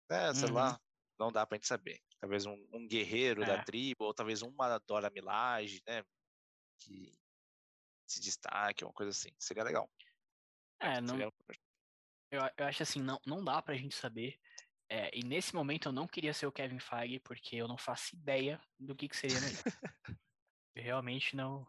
Né? 0.10 0.34
Sei 0.34 0.50
uhum. 0.50 0.56
lá, 0.56 0.80
não 1.18 1.32
dá 1.32 1.46
pra 1.46 1.56
gente 1.56 1.68
saber. 1.68 2.00
Talvez 2.20 2.46
um, 2.46 2.68
um 2.74 2.88
guerreiro 2.88 3.44
é. 3.44 3.46
da 3.46 3.64
tribo, 3.64 4.06
ou 4.06 4.14
talvez 4.14 4.42
uma 4.42 4.78
Dora 4.80 5.10
Milaje, 5.10 5.82
né? 5.88 6.04
Que 6.80 7.18
se 8.08 8.20
destaque, 8.20 8.84
uma 8.84 8.94
coisa 8.94 9.12
assim. 9.12 9.34
Seria 9.40 9.64
legal. 9.64 9.90
É, 10.82 11.00
não. 11.00 11.16
Seria... 11.16 11.32
Eu, 12.32 12.42
eu 12.58 12.66
acho 12.66 12.84
assim, 12.84 13.02
não, 13.02 13.20
não 13.26 13.44
dá 13.44 13.62
pra 13.62 13.76
gente 13.76 13.96
saber. 13.96 14.38
É, 14.94 15.10
e 15.18 15.24
nesse 15.24 15.56
momento 15.56 15.88
eu 15.88 15.94
não 15.94 16.06
queria 16.06 16.34
ser 16.34 16.48
o 16.48 16.52
Kevin 16.52 16.78
Feige, 16.78 17.18
porque 17.22 17.56
eu 17.56 17.66
não 17.66 17.78
faço 17.78 18.14
ideia 18.14 18.62
do 18.78 18.94
que, 18.94 19.08
que 19.08 19.16
seria 19.16 19.40
melhor. 19.40 19.64
realmente 20.76 21.34
não. 21.34 21.66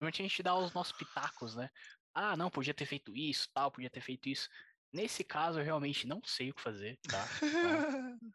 Normalmente 0.00 0.22
a 0.22 0.26
gente 0.26 0.42
dá 0.42 0.52
os 0.58 0.72
nossos 0.72 0.92
pitacos, 0.92 1.54
né? 1.54 1.70
Ah, 2.12 2.36
não, 2.36 2.50
podia 2.50 2.74
ter 2.74 2.84
feito 2.84 3.14
isso, 3.14 3.48
tal, 3.54 3.70
podia 3.70 3.88
ter 3.88 4.00
feito 4.00 4.28
isso. 4.28 4.48
Nesse 4.92 5.22
caso, 5.22 5.60
eu 5.60 5.64
realmente 5.64 6.08
não 6.08 6.20
sei 6.24 6.50
o 6.50 6.54
que 6.54 6.60
fazer, 6.60 6.98
tá? 7.02 7.24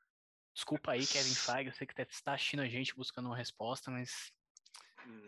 Desculpa 0.56 0.94
aí, 0.94 1.06
Kevin 1.06 1.36
Feige, 1.36 1.70
eu 1.70 1.74
sei 1.74 1.86
que 1.86 2.02
está 2.02 2.34
assistindo 2.34 2.62
a 2.62 2.70
gente 2.70 2.96
buscando 2.96 3.26
uma 3.26 3.38
resposta, 3.38 3.91
mas. 3.91 4.32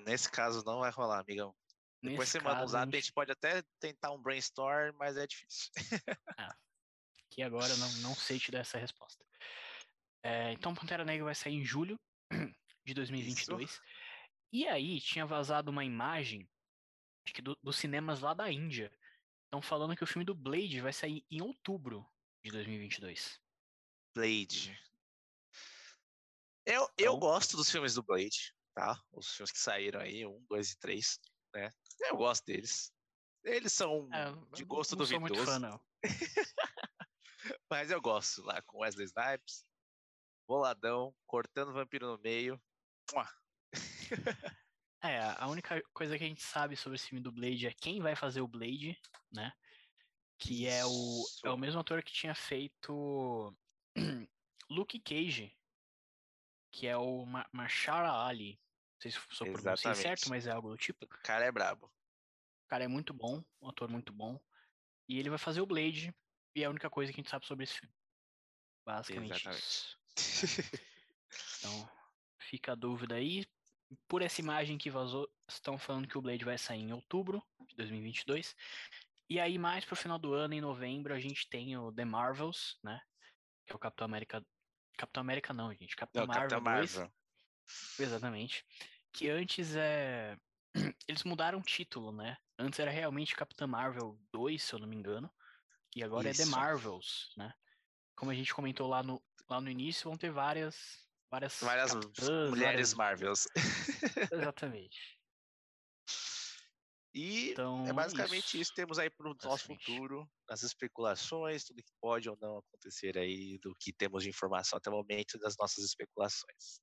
Nesse 0.05 0.31
caso 0.31 0.63
não 0.63 0.79
vai 0.79 0.91
rolar, 0.91 1.19
amigão. 1.19 1.53
Nesse 2.01 2.13
Depois 2.13 2.29
você 2.29 2.39
caso, 2.39 2.49
manda 2.49 2.63
um 2.63 2.67
zap, 2.69 2.83
a 2.83 2.85
gente... 2.85 2.95
a 2.95 3.01
gente 3.01 3.13
pode 3.13 3.31
até 3.33 3.63
tentar 3.81 4.11
um 4.11 4.21
brainstorm, 4.21 4.95
mas 4.97 5.17
é 5.17 5.27
difícil. 5.27 5.71
ah, 6.37 6.55
aqui 7.33 7.41
agora 7.41 7.75
não, 7.77 7.91
não 8.01 8.15
sei 8.15 8.39
te 8.39 8.51
dar 8.51 8.59
essa 8.59 8.77
resposta. 8.77 9.23
É, 10.23 10.53
então, 10.53 10.73
Pantera 10.73 11.03
Negra 11.03 11.25
vai 11.25 11.35
sair 11.35 11.55
em 11.55 11.65
julho 11.65 11.99
de 12.85 12.93
2022. 12.93 13.69
Isso. 13.69 13.81
E 14.51 14.67
aí 14.67 15.01
tinha 15.01 15.25
vazado 15.25 15.71
uma 15.71 15.83
imagem 15.83 16.47
acho 17.25 17.33
que 17.33 17.41
do, 17.41 17.57
dos 17.63 17.77
cinemas 17.77 18.21
lá 18.21 18.33
da 18.33 18.51
Índia. 18.51 18.91
Estão 19.45 19.61
falando 19.61 19.95
que 19.95 20.03
o 20.03 20.07
filme 20.07 20.25
do 20.25 20.35
Blade 20.35 20.81
vai 20.81 20.93
sair 20.93 21.25
em 21.29 21.41
outubro 21.41 22.05
de 22.43 22.51
2022. 22.51 23.39
Blade. 24.15 24.79
Eu, 26.65 26.81
eu 26.81 26.89
então 26.97 27.19
gosto 27.19 27.57
dos 27.57 27.69
filmes 27.69 27.95
do 27.95 28.03
Blade, 28.03 28.53
tá? 28.73 29.01
Os 29.11 29.35
filmes 29.35 29.51
que 29.51 29.59
saíram 29.59 29.99
aí, 29.99 30.25
um, 30.25 30.43
dois 30.47 30.71
e 30.71 30.79
três, 30.79 31.19
né? 31.53 31.71
Eu 32.01 32.17
gosto 32.17 32.45
deles. 32.45 32.91
Eles 33.43 33.73
são 33.73 34.09
é, 34.13 34.55
de 34.55 34.63
gosto 34.63 34.95
não 34.95 35.05
duvidoso. 35.05 35.35
Sou 35.35 35.35
muito 35.35 35.45
fã, 35.45 35.59
não. 35.59 35.79
Mas 37.69 37.91
eu 37.91 38.01
gosto 38.01 38.41
lá 38.43 38.61
com 38.63 38.79
Wesley 38.79 39.05
Snipes, 39.05 39.65
boladão, 40.47 41.15
cortando 41.25 41.73
vampiro 41.73 42.07
no 42.07 42.17
meio. 42.17 42.61
É, 45.05 45.19
a 45.37 45.49
única 45.49 45.83
coisa 45.93 46.17
que 46.17 46.23
a 46.23 46.27
gente 46.27 46.41
sabe 46.41 46.77
sobre 46.77 46.95
esse 46.95 47.09
filme 47.09 47.21
do 47.21 47.29
Blade 47.29 47.67
é 47.67 47.73
quem 47.73 48.01
vai 48.01 48.15
fazer 48.15 48.39
o 48.39 48.47
Blade, 48.47 48.97
né? 49.29 49.51
Que 50.37 50.65
é 50.65 50.85
o, 50.85 51.25
é 51.43 51.49
o 51.49 51.57
mesmo 51.57 51.81
ator 51.81 52.01
que 52.01 52.13
tinha 52.13 52.33
feito 52.33 53.53
Luke 54.69 54.97
Cage, 55.01 55.53
que 56.71 56.87
é 56.87 56.95
o 56.95 57.25
Ma 57.25 57.45
Mashara 57.51 58.13
Ali. 58.13 58.53
Não 58.53 59.01
sei 59.01 59.11
se 59.11 59.19
sou 59.29 59.51
pronunciei 59.51 59.93
certo, 59.93 60.29
mas 60.29 60.47
é 60.47 60.51
algo 60.51 60.69
do 60.69 60.77
tipo. 60.77 61.03
O 61.03 61.09
cara 61.21 61.43
é 61.43 61.51
brabo. 61.51 61.87
O 61.87 62.69
cara 62.69 62.85
é 62.85 62.87
muito 62.87 63.13
bom, 63.13 63.43
um 63.61 63.67
ator 63.67 63.89
muito 63.89 64.13
bom. 64.13 64.39
E 65.09 65.19
ele 65.19 65.29
vai 65.29 65.37
fazer 65.37 65.59
o 65.59 65.65
Blade, 65.65 66.15
e 66.55 66.63
é 66.63 66.65
a 66.65 66.69
única 66.69 66.89
coisa 66.89 67.11
que 67.11 67.19
a 67.19 67.23
gente 67.23 67.29
sabe 67.29 67.45
sobre 67.45 67.63
esse 67.63 67.79
filme. 67.79 67.93
Basicamente 68.85 69.31
Exatamente. 69.31 69.63
isso. 69.63 69.97
então, 71.59 71.89
fica 72.39 72.73
a 72.73 72.75
dúvida 72.75 73.15
aí 73.15 73.45
por 74.07 74.21
essa 74.21 74.41
imagem 74.41 74.77
que 74.77 74.89
vazou, 74.89 75.29
estão 75.47 75.77
falando 75.77 76.07
que 76.07 76.17
o 76.17 76.21
Blade 76.21 76.45
vai 76.45 76.57
sair 76.57 76.81
em 76.81 76.93
outubro 76.93 77.43
de 77.67 77.75
2022. 77.75 78.55
E 79.29 79.39
aí, 79.39 79.57
mais 79.57 79.85
pro 79.85 79.95
final 79.95 80.19
do 80.19 80.33
ano, 80.33 80.53
em 80.53 80.61
novembro, 80.61 81.13
a 81.13 81.19
gente 81.19 81.47
tem 81.49 81.77
o 81.77 81.91
The 81.91 82.05
Marvels, 82.05 82.77
né? 82.83 83.01
Que 83.65 83.73
é 83.73 83.75
o 83.75 83.79
Capitão 83.79 84.05
América. 84.05 84.45
Capitão 84.97 85.21
América 85.21 85.53
não, 85.53 85.73
gente. 85.73 85.95
Capitão 85.95 86.27
não, 86.27 86.27
Marvel. 86.27 86.49
Capitão 86.49 86.73
2. 86.73 86.95
Marvel. 86.95 87.13
Exatamente. 87.99 88.65
Que 89.11 89.29
antes 89.29 89.75
é. 89.75 90.37
Eles 91.07 91.23
mudaram 91.23 91.59
o 91.59 91.63
título, 91.63 92.11
né? 92.11 92.37
Antes 92.59 92.79
era 92.79 92.91
realmente 92.91 93.35
Capitão 93.35 93.67
Marvel 93.67 94.19
2, 94.31 94.61
se 94.61 94.73
eu 94.73 94.79
não 94.79 94.87
me 94.87 94.95
engano. 94.95 95.31
E 95.95 96.03
agora 96.03 96.29
Isso. 96.29 96.41
é 96.41 96.45
The 96.45 96.51
Marvels, 96.51 97.33
né? 97.37 97.53
Como 98.15 98.31
a 98.31 98.33
gente 98.33 98.53
comentou 98.53 98.87
lá 98.87 99.03
no, 99.03 99.23
lá 99.49 99.59
no 99.59 99.69
início, 99.69 100.09
vão 100.09 100.17
ter 100.17 100.31
várias 100.31 101.03
Várias, 101.33 101.59
várias 101.61 101.91
capitãs, 101.91 102.49
mulheres 102.51 102.93
várias... 102.93 102.93
Marvels. 102.93 103.47
Exatamente. 104.31 105.19
E 107.11 107.51
então, 107.51 107.87
é 107.87 107.93
basicamente 107.93 108.45
isso. 108.45 108.57
isso. 108.57 108.73
Temos 108.75 108.99
aí 108.99 109.09
para 109.09 109.31
o 109.31 109.35
nosso 109.43 109.65
futuro, 109.65 110.29
as 110.47 110.61
especulações, 110.61 111.63
tudo 111.63 111.81
que 111.81 111.91
pode 111.99 112.29
ou 112.29 112.37
não 112.39 112.59
acontecer 112.59 113.17
aí, 113.17 113.57
do 113.57 113.75
que 113.79 113.91
temos 113.91 114.21
de 114.21 114.29
informação 114.29 114.77
até 114.77 114.91
o 114.91 114.93
momento 114.93 115.39
das 115.39 115.55
nossas 115.57 115.83
especulações. 115.83 116.79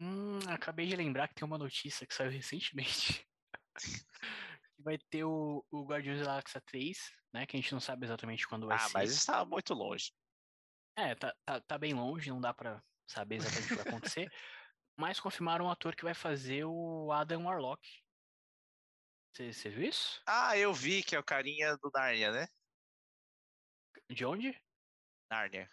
Hum, 0.00 0.38
acabei 0.48 0.86
de 0.86 0.96
lembrar 0.96 1.28
que 1.28 1.34
tem 1.34 1.44
uma 1.44 1.58
notícia 1.58 2.06
que 2.06 2.14
saiu 2.14 2.30
recentemente. 2.30 3.26
vai 4.82 4.98
ter 5.10 5.24
o, 5.24 5.64
o 5.70 5.84
Guardiões 5.84 6.20
da 6.20 6.26
Galáxia 6.26 6.60
3, 6.66 6.98
né? 7.32 7.46
Que 7.46 7.56
a 7.56 7.60
gente 7.60 7.72
não 7.72 7.80
sabe 7.80 8.06
exatamente 8.06 8.46
quando 8.46 8.66
vai 8.66 8.76
ah, 8.76 8.80
ser. 8.80 8.88
Ah, 8.88 8.90
mas 8.94 9.10
está 9.12 9.44
muito 9.44 9.72
longe. 9.74 10.12
É, 10.96 11.14
tá, 11.14 11.34
tá, 11.44 11.60
tá 11.60 11.78
bem 11.78 11.94
longe, 11.94 12.30
não 12.30 12.40
dá 12.40 12.52
para 12.52 12.82
saber 13.08 13.36
exatamente 13.36 13.64
o 13.64 13.68
que 13.68 13.82
vai 13.82 13.92
acontecer. 13.92 14.32
Mas 14.94 15.18
confirmaram 15.18 15.64
um 15.64 15.70
ator 15.70 15.96
que 15.96 16.04
vai 16.04 16.12
fazer 16.12 16.64
o 16.64 17.10
Adam 17.10 17.44
Warlock. 17.44 17.82
Você 19.34 19.70
viu 19.70 19.88
isso? 19.88 20.22
Ah, 20.26 20.56
eu 20.58 20.74
vi 20.74 21.02
que 21.02 21.16
é 21.16 21.18
o 21.18 21.24
carinha 21.24 21.74
do 21.78 21.90
Narnia, 21.92 22.30
né? 22.30 22.46
De 24.10 24.26
onde? 24.26 24.54
Narnia. 25.30 25.70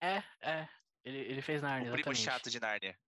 É, 0.00 0.22
é. 0.40 0.68
Ele, 1.04 1.18
ele 1.18 1.42
fez 1.42 1.60
Narnia. 1.60 1.90
O 1.90 1.92
primo 1.92 2.12
exatamente. 2.12 2.24
chato 2.24 2.50
de 2.50 2.60
Narnia. 2.60 2.98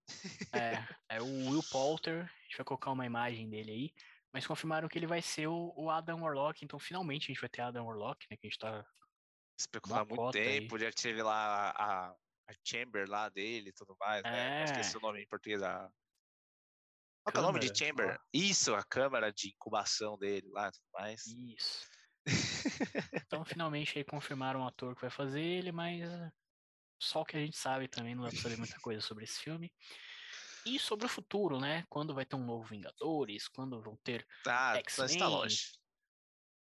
É, 0.52 0.72
é 1.08 1.22
o 1.22 1.50
Will 1.50 1.62
Poulter. 1.70 2.24
A 2.24 2.42
gente 2.42 2.56
vai 2.56 2.64
colocar 2.64 2.90
uma 2.90 3.06
imagem 3.06 3.48
dele 3.48 3.70
aí. 3.70 3.94
Mas 4.32 4.46
confirmaram 4.46 4.88
que 4.88 4.98
ele 4.98 5.06
vai 5.06 5.22
ser 5.22 5.46
o, 5.46 5.72
o 5.76 5.90
Adam 5.90 6.22
Warlock. 6.22 6.64
Então 6.64 6.78
finalmente 6.78 7.24
a 7.24 7.26
gente 7.28 7.40
vai 7.40 7.48
ter 7.48 7.62
Adam 7.62 7.86
Warlock, 7.86 8.26
né? 8.30 8.36
Que 8.36 8.46
a 8.46 8.50
gente 8.50 8.58
tá. 8.58 8.84
Especular 9.58 10.06
muito 10.06 10.30
tempo. 10.30 10.76
Aí. 10.76 10.82
Já 10.82 10.92
tive 10.92 11.22
lá 11.22 11.70
a, 11.70 12.10
a 12.10 12.54
chamber 12.64 13.08
lá 13.08 13.28
dele 13.28 13.70
e 13.70 13.72
tudo 13.72 13.96
mais, 13.98 14.24
é. 14.24 14.30
né? 14.30 14.64
esqueci 14.64 14.96
o 14.96 15.00
nome 15.00 15.22
em 15.22 15.26
português. 15.26 15.62
A... 15.62 15.90
Qual 17.24 17.34
é 17.34 17.38
o 17.38 17.42
nome 17.42 17.60
de 17.60 17.76
chamber? 17.76 18.10
Ah. 18.10 18.20
Isso, 18.32 18.74
a 18.74 18.84
câmera 18.84 19.32
de 19.32 19.48
incubação 19.48 20.16
dele 20.16 20.48
lá 20.50 20.68
e 20.68 20.72
tudo 20.72 20.88
mais. 20.94 21.26
Isso. 21.26 21.86
então, 23.26 23.44
finalmente 23.44 23.98
aí 23.98 24.04
confirmaram 24.04 24.60
o 24.60 24.66
ator 24.66 24.94
que 24.94 25.00
vai 25.00 25.10
fazer 25.10 25.40
ele, 25.40 25.72
mas 25.72 26.02
só 27.00 27.22
o 27.22 27.24
que 27.24 27.36
a 27.36 27.40
gente 27.40 27.56
sabe 27.56 27.88
também, 27.88 28.14
não 28.14 28.24
dá 28.24 28.30
pra 28.30 28.40
saber 28.40 28.56
muita 28.56 28.78
coisa 28.80 29.00
sobre 29.00 29.24
esse 29.24 29.40
filme. 29.40 29.72
E 30.64 30.78
sobre 30.78 31.06
o 31.06 31.08
futuro, 31.08 31.58
né? 31.58 31.84
Quando 31.88 32.14
vai 32.14 32.24
ter 32.24 32.36
um 32.36 32.44
novo 32.44 32.64
Vingadores, 32.64 33.48
quando 33.48 33.80
vão 33.80 33.96
ter 33.96 34.26
ah, 34.46 34.76
X-Men, 34.78 35.22
longe. 35.22 35.72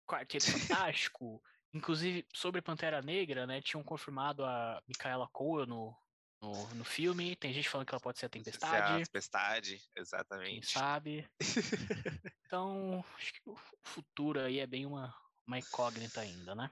Quarteto 0.06 0.52
Fantástico, 0.52 1.42
Inclusive, 1.74 2.26
sobre 2.34 2.62
Pantera 2.62 3.02
Negra, 3.02 3.46
né? 3.46 3.62
Tinham 3.62 3.84
confirmado 3.84 4.44
a 4.44 4.82
Micaela 4.88 5.28
Cole 5.32 5.68
no, 5.68 5.96
no, 6.42 6.76
no, 6.76 6.86
filme. 6.86 7.36
Tem 7.36 7.54
gente 7.54 7.70
falando 7.70 7.88
que 7.88 7.94
ela 7.94 8.02
pode 8.02 8.20
ser 8.20 8.28
a 8.28 8.30
Tempestade. 8.30 8.94
a 8.94 9.06
Tempestade, 9.06 9.82
exatamente. 9.96 10.52
Quem 10.52 10.64
sabe? 10.64 11.30
então, 12.46 13.04
acho 13.18 13.34
que 13.34 13.42
o 13.46 13.56
futuro 13.84 14.40
aí 14.40 14.60
é 14.60 14.68
bem 14.68 14.86
uma, 14.86 15.14
uma 15.46 15.60
incógnita 15.60 16.22
ainda, 16.22 16.56
né? 16.56 16.72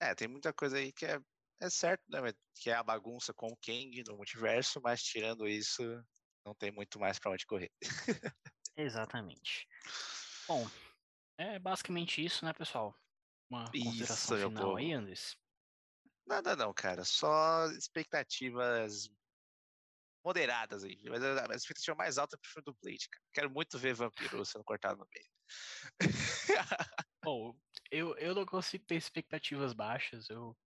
É, 0.00 0.14
tem 0.14 0.28
muita 0.28 0.52
coisa 0.52 0.78
aí 0.78 0.92
que 0.92 1.06
é, 1.06 1.20
é 1.60 1.70
certo, 1.70 2.02
né? 2.08 2.20
Que 2.54 2.70
é 2.70 2.74
a 2.74 2.82
bagunça 2.82 3.32
com 3.34 3.48
o 3.48 3.56
Kang 3.56 4.02
no 4.08 4.16
multiverso, 4.16 4.80
mas 4.82 5.02
tirando 5.02 5.46
isso, 5.46 5.82
não 6.46 6.54
tem 6.54 6.70
muito 6.70 6.98
mais 7.00 7.18
para 7.18 7.32
onde 7.32 7.44
correr. 7.44 7.70
Exatamente. 8.76 9.68
Bom, 10.46 10.64
é 11.36 11.58
basicamente 11.58 12.24
isso, 12.24 12.44
né, 12.44 12.52
pessoal? 12.52 12.96
Uma 13.50 13.64
consideração 13.70 14.36
Isso, 14.36 14.48
final 14.48 14.76
aí, 14.76 14.92
Andres? 14.92 15.36
Nada 16.24 16.54
não, 16.54 16.72
cara. 16.72 17.04
Só 17.04 17.66
expectativas 17.72 19.08
moderadas 20.24 20.84
aí. 20.84 21.00
Mas 21.08 21.22
a 21.22 21.54
expectativa 21.54 21.96
mais 21.96 22.18
alta 22.18 22.36
é 22.36 22.38
pro 22.38 22.50
filme 22.50 22.64
do 22.64 22.78
Blade, 22.80 23.08
cara. 23.08 23.24
Quero 23.32 23.50
muito 23.50 23.78
ver 23.78 23.94
vampiro 23.94 24.44
sendo 24.44 24.64
cortado 24.64 24.98
no 24.98 25.08
meio. 25.12 25.30
Bom, 27.24 27.56
eu, 27.90 28.16
eu 28.18 28.34
não 28.34 28.46
consigo 28.46 28.84
ter 28.84 28.96
expectativas 28.96 29.72
baixas. 29.72 30.28
Eu 30.28 30.56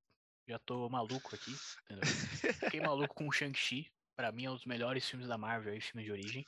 Já 0.48 0.58
tô 0.58 0.88
maluco 0.88 1.34
aqui, 1.34 1.54
entendeu? 1.84 2.06
Fiquei 2.54 2.80
maluco 2.80 3.14
com 3.14 3.28
o 3.28 3.32
Shang-Chi. 3.32 3.90
Pra 4.20 4.30
mim 4.30 4.44
é 4.44 4.50
um 4.50 4.54
dos 4.54 4.66
melhores 4.66 5.08
filmes 5.08 5.26
da 5.26 5.38
Marvel 5.38 5.72
aí, 5.72 5.80
filme 5.80 6.04
de 6.04 6.12
origem. 6.12 6.44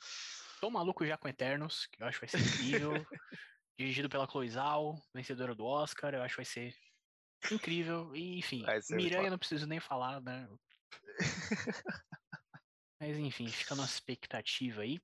Tô 0.61 0.69
maluco 0.69 1.03
já 1.07 1.17
com 1.17 1.27
Eternos, 1.27 1.87
que 1.87 2.03
eu 2.03 2.05
acho 2.05 2.19
que 2.19 2.27
vai 2.27 2.39
ser 2.39 2.47
incrível. 2.47 2.93
Dirigido 3.79 4.07
pela 4.07 4.27
Chloe 4.27 4.47
Zhao, 4.47 5.01
vencedora 5.11 5.55
do 5.55 5.65
Oscar, 5.65 6.13
eu 6.13 6.21
acho 6.21 6.35
que 6.35 6.41
vai 6.41 6.45
ser 6.45 6.75
incrível. 7.51 8.15
E, 8.15 8.37
enfim, 8.37 8.63
Miranha 8.91 9.31
não 9.31 9.39
preciso 9.39 9.65
nem 9.65 9.79
falar, 9.79 10.21
né? 10.21 10.47
Mas 13.01 13.17
enfim, 13.17 13.47
fica 13.47 13.73
a 13.73 13.77
nossa 13.77 13.93
expectativa 13.93 14.83
aí. 14.83 15.01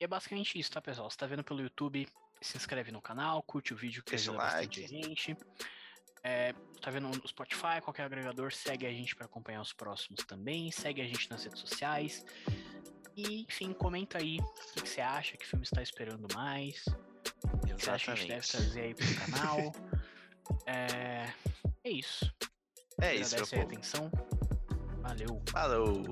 E 0.00 0.04
é 0.04 0.06
basicamente 0.06 0.56
isso, 0.56 0.70
tá, 0.70 0.80
pessoal? 0.80 1.10
Você 1.10 1.16
tá 1.16 1.26
vendo 1.26 1.42
pelo 1.42 1.62
YouTube, 1.62 2.06
se 2.40 2.56
inscreve 2.56 2.92
no 2.92 3.02
canal, 3.02 3.42
curte 3.42 3.74
o 3.74 3.76
vídeo 3.76 4.04
que 4.04 4.14
ajuda 4.14 4.38
like. 4.38 4.54
bastante 4.54 4.86
gente. 4.86 5.36
É, 6.22 6.52
tá 6.80 6.90
vendo 6.90 7.08
no 7.08 7.28
Spotify, 7.28 7.80
qualquer 7.82 8.04
agregador, 8.04 8.52
segue 8.52 8.86
a 8.86 8.90
gente 8.90 9.14
para 9.14 9.26
acompanhar 9.26 9.60
os 9.60 9.72
próximos 9.72 10.24
também. 10.24 10.70
Segue 10.70 11.00
a 11.00 11.04
gente 11.04 11.30
nas 11.30 11.44
redes 11.44 11.60
sociais. 11.60 12.24
E, 13.16 13.42
enfim, 13.42 13.72
comenta 13.72 14.18
aí 14.18 14.38
o 14.38 14.74
que 14.74 14.88
você 14.88 15.00
acha, 15.00 15.36
que 15.36 15.46
filme 15.46 15.64
está 15.64 15.82
esperando 15.82 16.26
mais. 16.34 16.84
O 17.52 17.66
que 17.66 17.72
você 17.72 17.90
acha 17.90 18.04
que 18.04 18.10
a 18.10 18.14
gente 18.14 18.28
deve 18.28 18.46
trazer 18.46 18.80
aí 18.80 18.94
pro 18.94 19.32
canal. 19.32 19.72
é, 20.66 21.32
é 21.84 21.90
isso. 21.90 22.32
É 23.00 23.14
isso, 23.14 23.34
Agradece 23.34 23.56
a 23.56 23.62
atenção. 23.62 24.10
Valeu. 25.02 25.42
Falou. 25.50 26.04